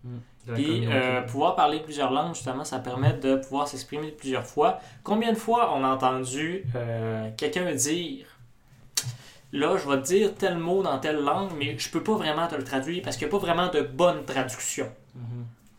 [0.46, 4.80] La Puis euh, pouvoir parler plusieurs langues, justement, ça permet de pouvoir s'exprimer plusieurs fois.
[5.04, 8.26] Combien de fois on a entendu euh, quelqu'un dire
[9.52, 12.48] Là, je vais te dire tel mot dans telle langue, mais je peux pas vraiment
[12.48, 14.90] te le traduire parce qu'il n'y a pas vraiment de bonne traduction.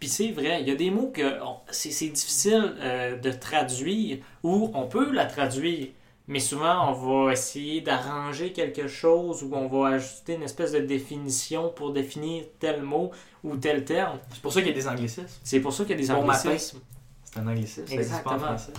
[0.03, 1.39] Puis c'est vrai, il y a des mots que
[1.71, 5.87] c'est difficile euh, de traduire ou on peut la traduire,
[6.27, 10.79] mais souvent on va essayer d'arranger quelque chose ou on va ajouter une espèce de
[10.79, 13.11] définition pour définir tel mot
[13.45, 14.19] ou tel terme.
[14.33, 15.25] C'est pour ça qu'il y a des anglicismes.
[15.41, 16.81] C'est pour ça qu'il y a des Bon anglicismes.
[17.23, 18.39] C'est un anglicisme, ça en Exactement.
[18.39, 18.73] français.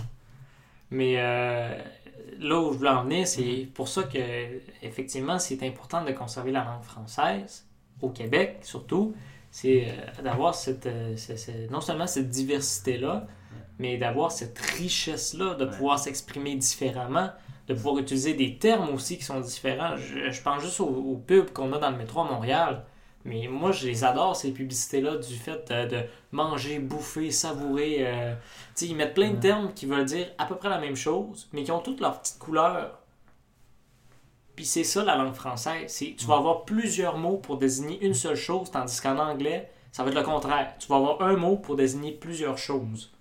[0.91, 1.75] Mais euh,
[2.37, 4.19] là où je voulais en venir, c'est pour ça que
[4.83, 7.65] effectivement c'est important de conserver la langue française
[8.03, 9.15] au Québec surtout.
[9.57, 13.25] C'est euh, d'avoir cette, euh, ce- ce- non seulement cette diversité-là,
[13.79, 15.71] mais d'avoir cette richesse-là, de Ouais.
[15.71, 17.29] pouvoir s'exprimer différemment,
[17.69, 19.95] de pouvoir utiliser des termes aussi qui sont différents.
[19.95, 22.83] Je, je pense juste aux, aux pubs qu'on a dans le métro à Montréal.
[23.23, 26.03] Mais moi, je les adore, ces publicités-là, du fait de, de
[26.33, 27.99] manger, bouffer, savourer.
[27.99, 28.33] euh,
[28.81, 31.63] ils mettent plein de termes qui veulent dire à peu près la même chose, mais
[31.63, 32.99] qui ont toutes leurs petites couleurs.
[34.55, 35.83] Puis c'est ça la langue française.
[35.87, 40.03] C'est, tu vas avoir plusieurs mots pour désigner une seule chose, tandis qu'en anglais, ça
[40.03, 40.73] va être le contraire.
[40.79, 43.11] Tu vas avoir un mot pour désigner plusieurs choses.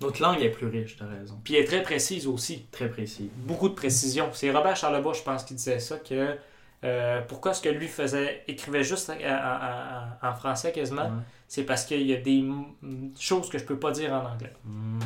[0.00, 1.38] Notre langue est plus riche, t'as raison.
[1.44, 2.64] Puis elle est très précise aussi.
[2.70, 3.30] Très précis.
[3.36, 4.30] Beaucoup de précision.
[4.32, 6.36] C'est Robert Charlebois, je pense, qui disait ça, que
[6.84, 11.10] euh, pourquoi est-ce que lui faisait, écrivait juste en, en- en- français quasiment, Ouais.
[11.46, 14.54] c'est parce qu'il y a des mm, choses que je peux pas dire en anglais.
[14.64, 15.00] Mm,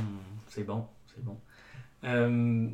[0.51, 1.37] c'est bon, c'est bon.
[2.05, 2.69] Euh,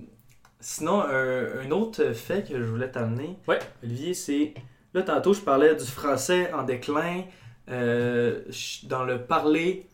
[0.61, 3.59] sinon, un, un autre fait que je voulais t'amener, Ouais.
[3.83, 4.55] Olivier, c'est.
[4.95, 7.23] Là, tantôt, je parlais du français en déclin
[7.71, 8.41] euh,
[8.85, 9.87] dans le parler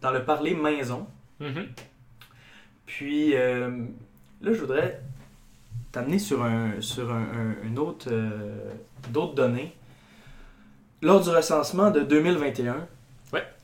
[0.00, 1.06] dans le parler maison.
[1.40, 1.66] Mhm.
[2.86, 3.68] Puis euh,
[4.40, 5.00] là, je voudrais
[5.92, 8.70] t'amener sur, un, sur un, un- une autre, euh,
[9.10, 9.72] d'autres données.
[11.02, 12.80] Lors du recensement de 2021, Ouais.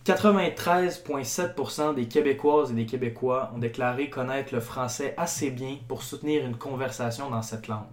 [0.09, 6.47] 93,7% des Québécoises et des Québécois ont déclaré connaître le français assez bien pour soutenir
[6.47, 7.85] une conversation dans cette langue.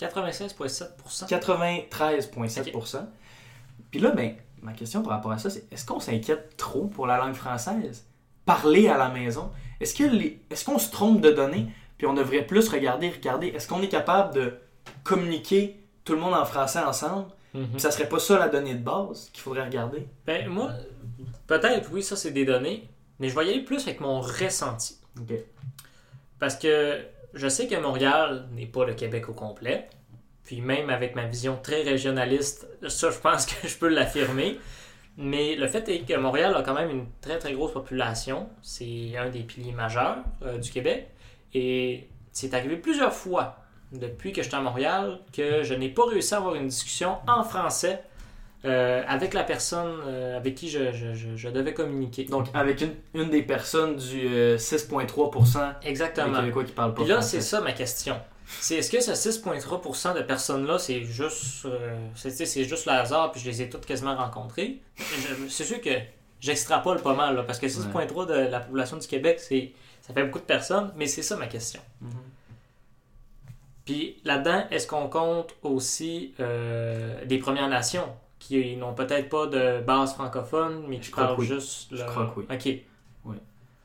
[0.00, 1.28] 96,7%.
[1.28, 3.06] 93,7%.
[3.92, 7.06] Puis là, ben, ma question par rapport à ça, c'est est-ce qu'on s'inquiète trop pour
[7.06, 8.04] la langue française?
[8.44, 9.52] Parler à la maison?
[9.78, 10.42] Est-ce les...
[10.50, 11.68] est-ce qu'on se trompe de données?
[11.98, 14.58] Puis on devrait plus regarder, regarder, est-ce qu'on est capable de
[15.04, 17.26] communiquer tout le monde en français ensemble?
[17.54, 17.68] Mhm.
[17.72, 20.06] Puis ça serait pas ça la donnée de base qu'il faudrait regarder?
[20.26, 20.72] Ben, moi,
[21.46, 22.88] peut-être, oui, ça c'est des données,
[23.18, 24.98] mais je vais y aller plus avec mon ressenti.
[26.38, 27.00] Parce que
[27.34, 29.88] je sais que Montréal n'est pas le Québec au complet.
[30.44, 34.58] Puis même avec ma vision très régionaliste, ça je pense que je peux l'affirmer.
[35.16, 38.48] Mais le fait est que Montréal a quand même une très très grosse population.
[38.62, 41.08] C'est un des piliers majeurs euh, du Québec.
[41.52, 43.57] Et c'est arrivé plusieurs fois
[43.92, 47.16] depuis que je suis à Montréal que je n'ai pas réussi à avoir une discussion
[47.26, 48.02] en français
[48.64, 52.24] euh, avec la personne euh, avec qui je, je- je- je devais communiquer.
[52.24, 56.40] Donc avec une, une des personnes du euh, 6,3% des Exactement.
[56.40, 58.16] Québécois qui parlent pas Puis là, c'est ça ma question.
[58.60, 63.40] C'est est-ce que ce 6,3% de personnes-là, c'est juste, euh, c'est, juste le hasard, puis
[63.42, 64.80] je les ai toutes quasiment rencontrées?
[65.50, 65.90] C'est sûr que
[66.40, 70.24] j'extrapole pas mal, là, parce que 6,3% de la population du Québec, c'est, ça fait
[70.24, 71.80] beaucoup de personnes, mais c'est ça ma question.
[72.00, 72.10] Mhm.
[73.92, 78.08] Puis là-dedans, est-ce qu'on compte aussi euh, des Premières Nations
[78.38, 81.46] qui n'ont peut-être pas de base francophone, mais qui Je crois parlent que oui.
[81.46, 81.88] juste...
[81.92, 82.46] Je le- crois que oui.
[82.50, 82.84] OK.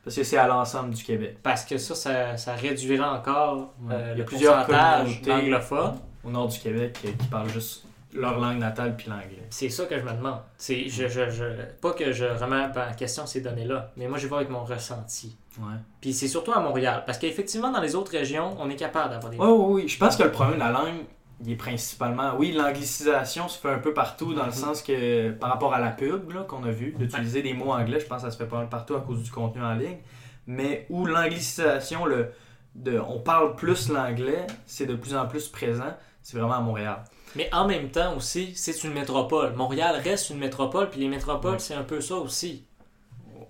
[0.04, 1.38] Parce que c'est à l'ensemble du Québec.
[1.42, 5.98] Parce que ça, ça, ça réduirait encore euh, Il y a le plusieurs pourcentage d'anglophones.
[6.22, 9.42] Au nord du Québec euh, qui parlent juste, leur langue natale puis l'anglais.
[9.48, 10.40] C'est ça que je me demande.
[10.58, 14.26] C'est, je, je, je- pas que je remets en question ces données-là, mais moi, je
[14.28, 15.38] vais avec mon ressenti.
[15.58, 15.76] Ouais.
[16.00, 19.30] Puis c'est surtout à Montréal, parce qu'effectivement, dans les autres régions, on est capable d'avoir
[19.30, 19.38] des...
[19.38, 19.88] Oui, oui, oui.
[19.88, 21.04] Je pense que le problème de la langue,
[21.44, 22.34] il est principalement.
[22.38, 24.54] Oui, l'anglicisation se fait un peu partout, dans le Mhm.
[24.54, 28.06] sens que par rapport à la pub qu'on a vu, d'utiliser des mots anglais, je
[28.06, 29.98] pense que ça se fait pas mal partout à cause du contenu en ligne.
[30.46, 32.30] Mais où l'anglicisation, le,
[32.74, 37.04] de, on parle plus l'anglais, c'est de plus en plus présent, c'est vraiment à Montréal.
[37.36, 39.54] Mais en même temps aussi, c'est une métropole.
[39.54, 42.64] Montréal reste une métropole, puis les métropoles, c'est un peu ça aussi.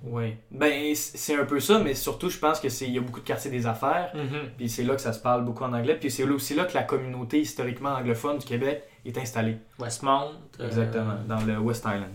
[0.06, 0.34] Oui.
[0.50, 3.20] Ben, c'est un peu ça, mais surtout, je pense que c'est il y a beaucoup
[3.20, 4.12] de quartiers des affaires.
[4.56, 5.96] Puis c'est là que ça se parle beaucoup en anglais.
[5.98, 9.56] Puis c'est aussi là que la communauté historiquement anglophone du Québec est installée.
[9.78, 10.32] Westmount.
[10.60, 12.12] euh, Exactement, dans le West Island.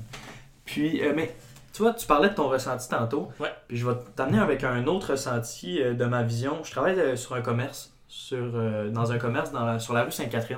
[0.66, 1.36] Puis, euh, mais
[1.74, 3.30] tu vois, tu parlais de ton ressenti tantôt.
[3.40, 3.50] Ouais.
[3.68, 6.64] Puis je vais t'amener avec un autre ressenti euh, de ma vision.
[6.64, 10.12] Je travaille sur un commerce, sur, euh, dans un commerce dans la- sur la rue
[10.12, 10.58] Sainte-Catherine,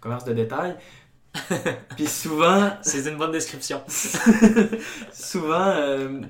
[0.00, 0.74] commerce de détail.
[1.96, 3.80] Puis souvent, C'est une bonne description.
[5.12, 6.20] souvent, euh,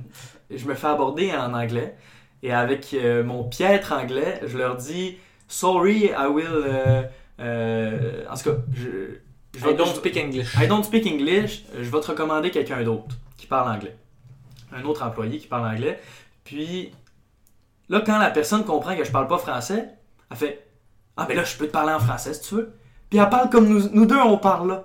[0.50, 1.96] je me fais aborder en anglais.
[2.42, 5.16] Et avec euh, mon piètre anglais, je leur dis
[5.48, 6.46] Sorry, I will.
[6.50, 7.02] euh,
[7.40, 8.82] euh, en tout cas, je,
[9.54, 10.54] je I vais- don't je- speak English.
[10.60, 13.96] I don't speak English, je vais te recommander quelqu'un d'autre qui parle anglais.
[14.72, 16.00] Un autre employé qui parle anglais.
[16.44, 16.92] Puis,
[17.88, 19.88] là, quand la personne comprend que je parle pas français,
[20.30, 20.66] elle fait
[21.16, 22.72] Ah, ben là, je peux te parler en français si tu veux.
[23.08, 24.84] Puis elle parle comme nous, nous deux, on parle là.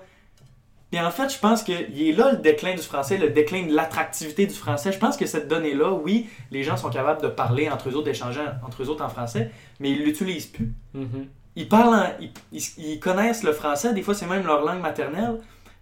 [0.92, 1.76] Puis en fait, je pense qu'il
[2.10, 4.92] est là le déclin du français, le déclin de l'attractivité du français.
[4.92, 8.06] Je pense que cette donnée-là, oui, les gens sont capables de parler entre eux autres,
[8.06, 11.28] d'échanger entre eux autres en français, mais ils l'utilisent plus Mhm.
[11.56, 14.82] ils parlent, en- ils, ils- ils connaissent le français, des fois c'est même leur langue
[14.82, 15.36] maternelle,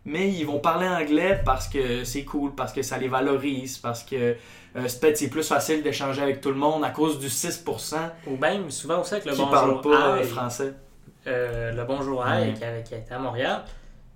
[0.03, 4.03] mais ils vont parler anglais parce que c'est cool, parce que ça les valorise, parce
[4.03, 4.35] que
[4.75, 7.95] euh, c'est plus facile d'échanger avec tout le monde à cause du 6%
[8.27, 10.73] Ou même, souvent aussi avec le qui bonjour parlent pas euh, français.
[11.27, 12.25] euh, le bonjour.
[12.27, 13.63] Hi qui, a- qui a été à Montréal,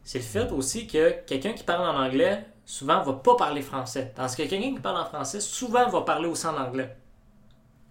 [0.03, 4.11] c'est le fait aussi que quelqu'un qui parle en anglais, souvent va pas parler français.
[4.15, 6.95] Tandis que quelqu'un qui parle en français, souvent va parler aussi en anglais.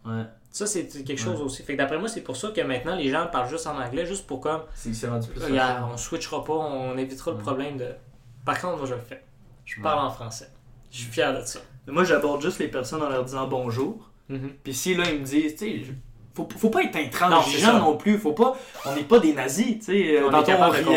[0.04, 0.24] Ouais.
[0.50, 1.62] Ça, c'est quelque chose aussi.
[1.62, 4.04] Fait que d'après moi, c'est pour ça que maintenant, les gens parlent juste en anglais,
[4.04, 5.92] juste pour comme, C'est rendu plus regarde, facile.
[5.92, 7.88] on switchera pas, on évitera le problème de...
[8.44, 9.22] Par contre, moi, je le fais.
[9.64, 10.50] Je parle en français.
[10.90, 11.60] Je suis fier de ça.
[11.86, 14.10] Moi j'aborde juste les personnes en leur disant bonjour.
[14.28, 14.50] Mhm.
[14.64, 15.82] Puis si là ils me disent, tu sais,
[16.34, 17.78] faut, faut pas être Non, intransigeant ça.
[17.78, 18.56] non, plus, faut pas,
[18.86, 20.18] on n'est pas des nazis, tu sais.
[20.18, 20.90] euh, On est on capable de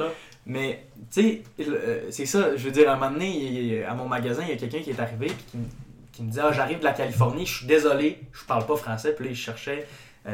[0.00, 0.06] là.
[0.46, 3.94] Mais, tu sais, euh, c'est ça, je veux dire, à un moment donné, il- à
[3.94, 5.64] mon magasin, il y a quelqu'un qui est arrivé puis qui, me-
[6.12, 9.14] qui me dit Ah, j'arrive de la Californie, je suis désolé, je parle pas français.
[9.14, 9.86] Puis là, il cherchait,
[10.26, 10.32] euh,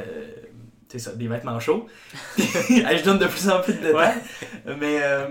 [0.89, 1.87] tu sais ça, des vêtements chauds.
[2.39, 4.15] Je donne de plus en plus de détails.
[4.81, 5.27] Mais, euh,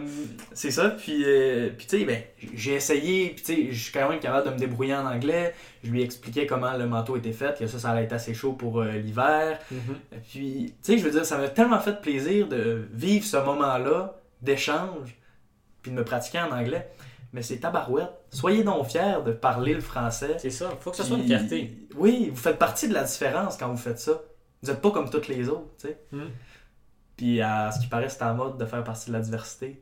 [0.53, 0.91] c'est ça.
[0.91, 2.21] Puis, euh, puis tu sais, ben,
[2.55, 5.53] j'ai essayé, puis tu sais, je suis quand même capable de me débrouiller en anglais.
[5.83, 8.53] Je lui expliquais comment le manteau était fait, que ça, ça allait être assez chaud
[8.53, 9.59] pour l'hiver.
[9.69, 9.79] Mhm.
[10.31, 14.15] Puis, tu sais, je veux dire, ça m'a tellement fait plaisir de vivre ce moment-là
[14.41, 15.17] d'échange,
[15.81, 16.89] puis de me pratiquer en anglais.
[17.31, 18.11] Mais c'est tabarouette.
[18.31, 20.37] Soyez donc fiers de parler le français.
[20.39, 21.77] C'est ça, faut que ce soit une fierté.
[21.95, 24.21] Oui, vous faites partie de la différence quand vous faites ça.
[24.61, 25.99] Vous n'êtes pas comme toutes les autres, tu sais.
[26.11, 26.23] Mm.
[27.15, 29.81] Puis, à ce qui paraît, c'est en mode de faire partie de la diversité.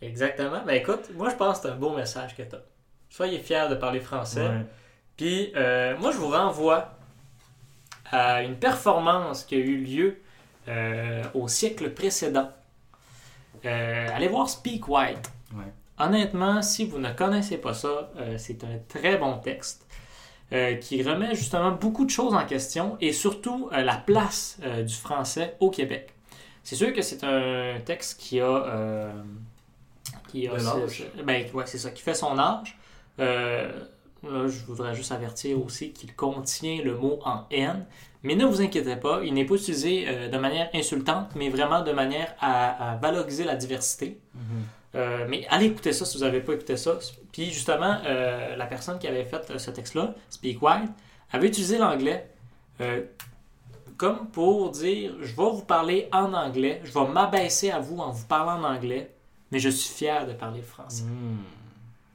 [0.00, 0.62] Exactement.
[0.64, 2.62] Ben écoute, moi je pense que c'est un beau message que tu as.
[3.10, 4.46] Soyez fiers de parler français.
[4.46, 4.66] Ouais.
[5.16, 6.94] Puis euh, moi je vous renvoie
[8.10, 10.20] à une performance qui a eu lieu
[10.68, 12.50] euh, au siècle précédent.
[13.64, 15.30] Euh, allez voir Speak White.
[15.54, 15.72] Ouais.
[15.98, 19.86] Honnêtement, si vous ne connaissez pas ça, euh, c'est un très bon texte
[20.52, 25.56] euh, qui remet justement beaucoup de choses en question et surtout la place du français
[25.60, 26.14] au Québec.
[26.62, 29.12] C'est sûr que c'est un texte qui a,
[30.28, 30.54] qui a
[31.24, 32.78] ben, ouais, c'est ça, qui fait son âge.
[33.18, 37.86] Là, je voudrais juste avertir aussi qu'il contient le mot en N.
[38.22, 41.82] Mais ne vous inquiétez pas, il n'est pas utilisé euh, de manière insultante, mais vraiment
[41.82, 44.18] de manière à, à valoriser la diversité.
[44.94, 46.98] Euh, mais allez écouter ça si vous n'avez pas écouté ça.
[47.32, 50.90] Puis justement, euh, la personne qui avait fait ce texte-là, Speak White,
[51.30, 52.28] avait utilisé l'anglais
[53.98, 58.12] comme pour dire je vais vous parler en anglais, je vais m'abaisser à vous en
[58.12, 59.10] vous parlant en anglais,
[59.50, 61.02] mais je suis fier de parler le français.
[61.02, 61.36] Mm.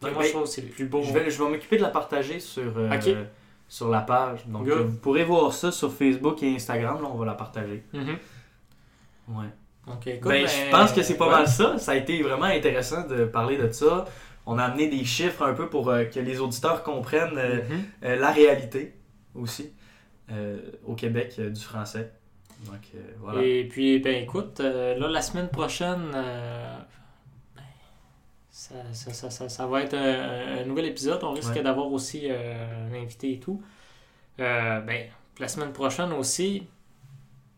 [0.01, 1.03] Moi, ben, je trouve c'est le plus beau.
[1.03, 2.73] Je vais, je vais m'occuper de la partager sur.
[3.73, 4.45] Sur la page.
[4.45, 7.01] Donc, vous pourrez voir ça sur Facebook et Instagram.
[7.01, 7.83] Là, on va la partager.
[7.91, 8.17] Mhm.
[9.29, 9.47] Ouais.
[9.87, 11.31] Ben, ben, je pense que c'est pas ouais.
[11.31, 11.79] mal ça.
[11.79, 14.05] Ça a été vraiment intéressant de parler de ça.
[14.45, 17.83] On a amené des chiffres un peu pour euh, que les auditeurs comprennent euh, Mhm.
[18.03, 18.93] euh, la réalité
[19.33, 19.71] aussi
[20.85, 22.11] au Québec du français.
[22.67, 22.81] Donc
[23.21, 23.41] voilà.
[23.43, 26.85] Et puis, ben écoute, là, la semaine prochaine, ben,
[28.93, 31.23] ça, ça, ça, ça, va être un, un nouvel épisode.
[31.23, 31.61] On risque Ouais.
[31.63, 33.61] d'avoir aussi euh, un invité et tout.
[34.39, 35.07] Euh, ben,
[35.39, 36.65] la semaine prochaine aussi,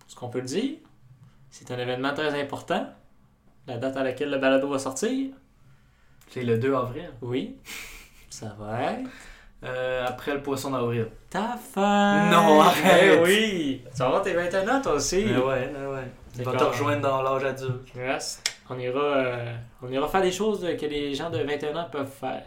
[0.08, 0.78] ce qu'on peut le dire,
[1.50, 2.88] c'est un événement très important.
[3.68, 5.32] la date à laquelle le balado va sortir.
[6.30, 7.12] C'est le 2 avril.
[7.22, 7.56] Oui.
[8.30, 9.10] Ça va être.
[9.64, 11.08] Euh, après le poisson d'avril.
[11.30, 12.30] Ta femme!
[12.30, 13.20] Non, arrête.
[13.24, 13.82] oui!
[13.92, 15.26] Tu vas avoir tes 21 ans, toi aussi!
[15.26, 16.12] Mais ouais, mais ouais.
[16.36, 17.88] Tu vas te rejoindre dans l'âge adulte.
[17.96, 18.42] Yes.
[18.70, 22.06] On ira, euh, on ira faire des choses que les gens de 21 ans peuvent
[22.12, 22.44] faire.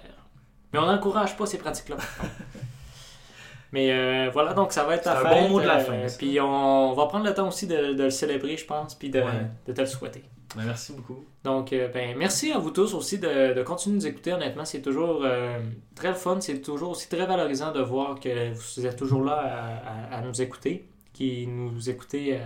[0.72, 1.96] Mais on n'encourage pas ces pratiques-là.
[3.72, 5.42] Mais euh, voilà, donc ça va être C'est ta un fête.
[5.42, 6.16] bon mot de la euh, fin, ça.
[6.18, 9.20] Puis on va prendre le temps aussi de, de le célébrer, je pense, puis de,
[9.20, 9.26] Ouais.
[9.66, 10.24] de te le souhaiter.
[10.56, 11.24] Ben, merci beaucoup.
[11.44, 14.32] Donc, euh, ben, merci à vous tous aussi de, de continuer de nous écouter.
[14.32, 15.58] Honnêtement, c'est toujours euh,
[15.94, 16.40] très fun.
[16.40, 20.20] C'est toujours aussi très valorisant de voir que vous êtes toujours là à, à- à
[20.22, 22.38] nous écouter, qui nous écoutez euh,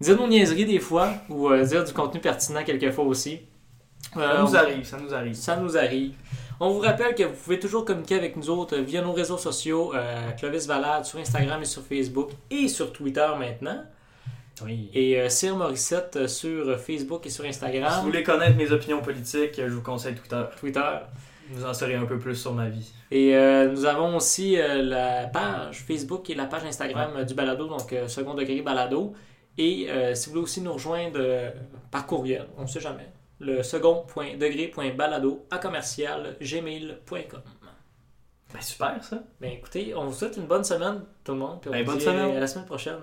[0.00, 3.40] dire nos niaiseries des fois ou dire du contenu pertinent quelquefois aussi.
[4.14, 5.34] Ça nous on- arrive, ça nous arrive.
[5.34, 6.14] ça nous arrive.
[6.60, 9.92] On vous rappelle que vous pouvez toujours communiquer avec nous autres via nos réseaux sociaux,
[10.36, 13.84] Clovis Valade sur Instagram et sur Facebook et sur Twitter maintenant.
[14.64, 14.90] Oui.
[14.94, 17.92] Et euh, Cyr Morissette euh, sur Facebook et sur Si Instagram.
[18.00, 20.42] vous voulez connaître mes opinions politiques, je vous conseille Twitter.
[20.58, 20.90] Twitter.
[21.50, 22.92] Vous en saurez un peu plus sur ma vie.
[23.10, 27.32] Et euh, nous avons aussi euh, la page Facebook et la page Instagram euh, du
[27.34, 29.14] balado, donc euh, second degré balado.
[29.56, 31.50] Et euh, si vous voulez aussi nous rejoindre euh,
[31.90, 37.40] par courriel, on ne sait jamais, le second.degré.balado à commercial gmail.com.
[38.52, 39.22] Ben super ça.
[39.40, 41.60] Ben écoutez, on vous souhaite une bonne semaine tout le monde.
[41.60, 42.36] Puis on Ben, vous bonne dit semaine.
[42.36, 42.98] à la semaine prochaine.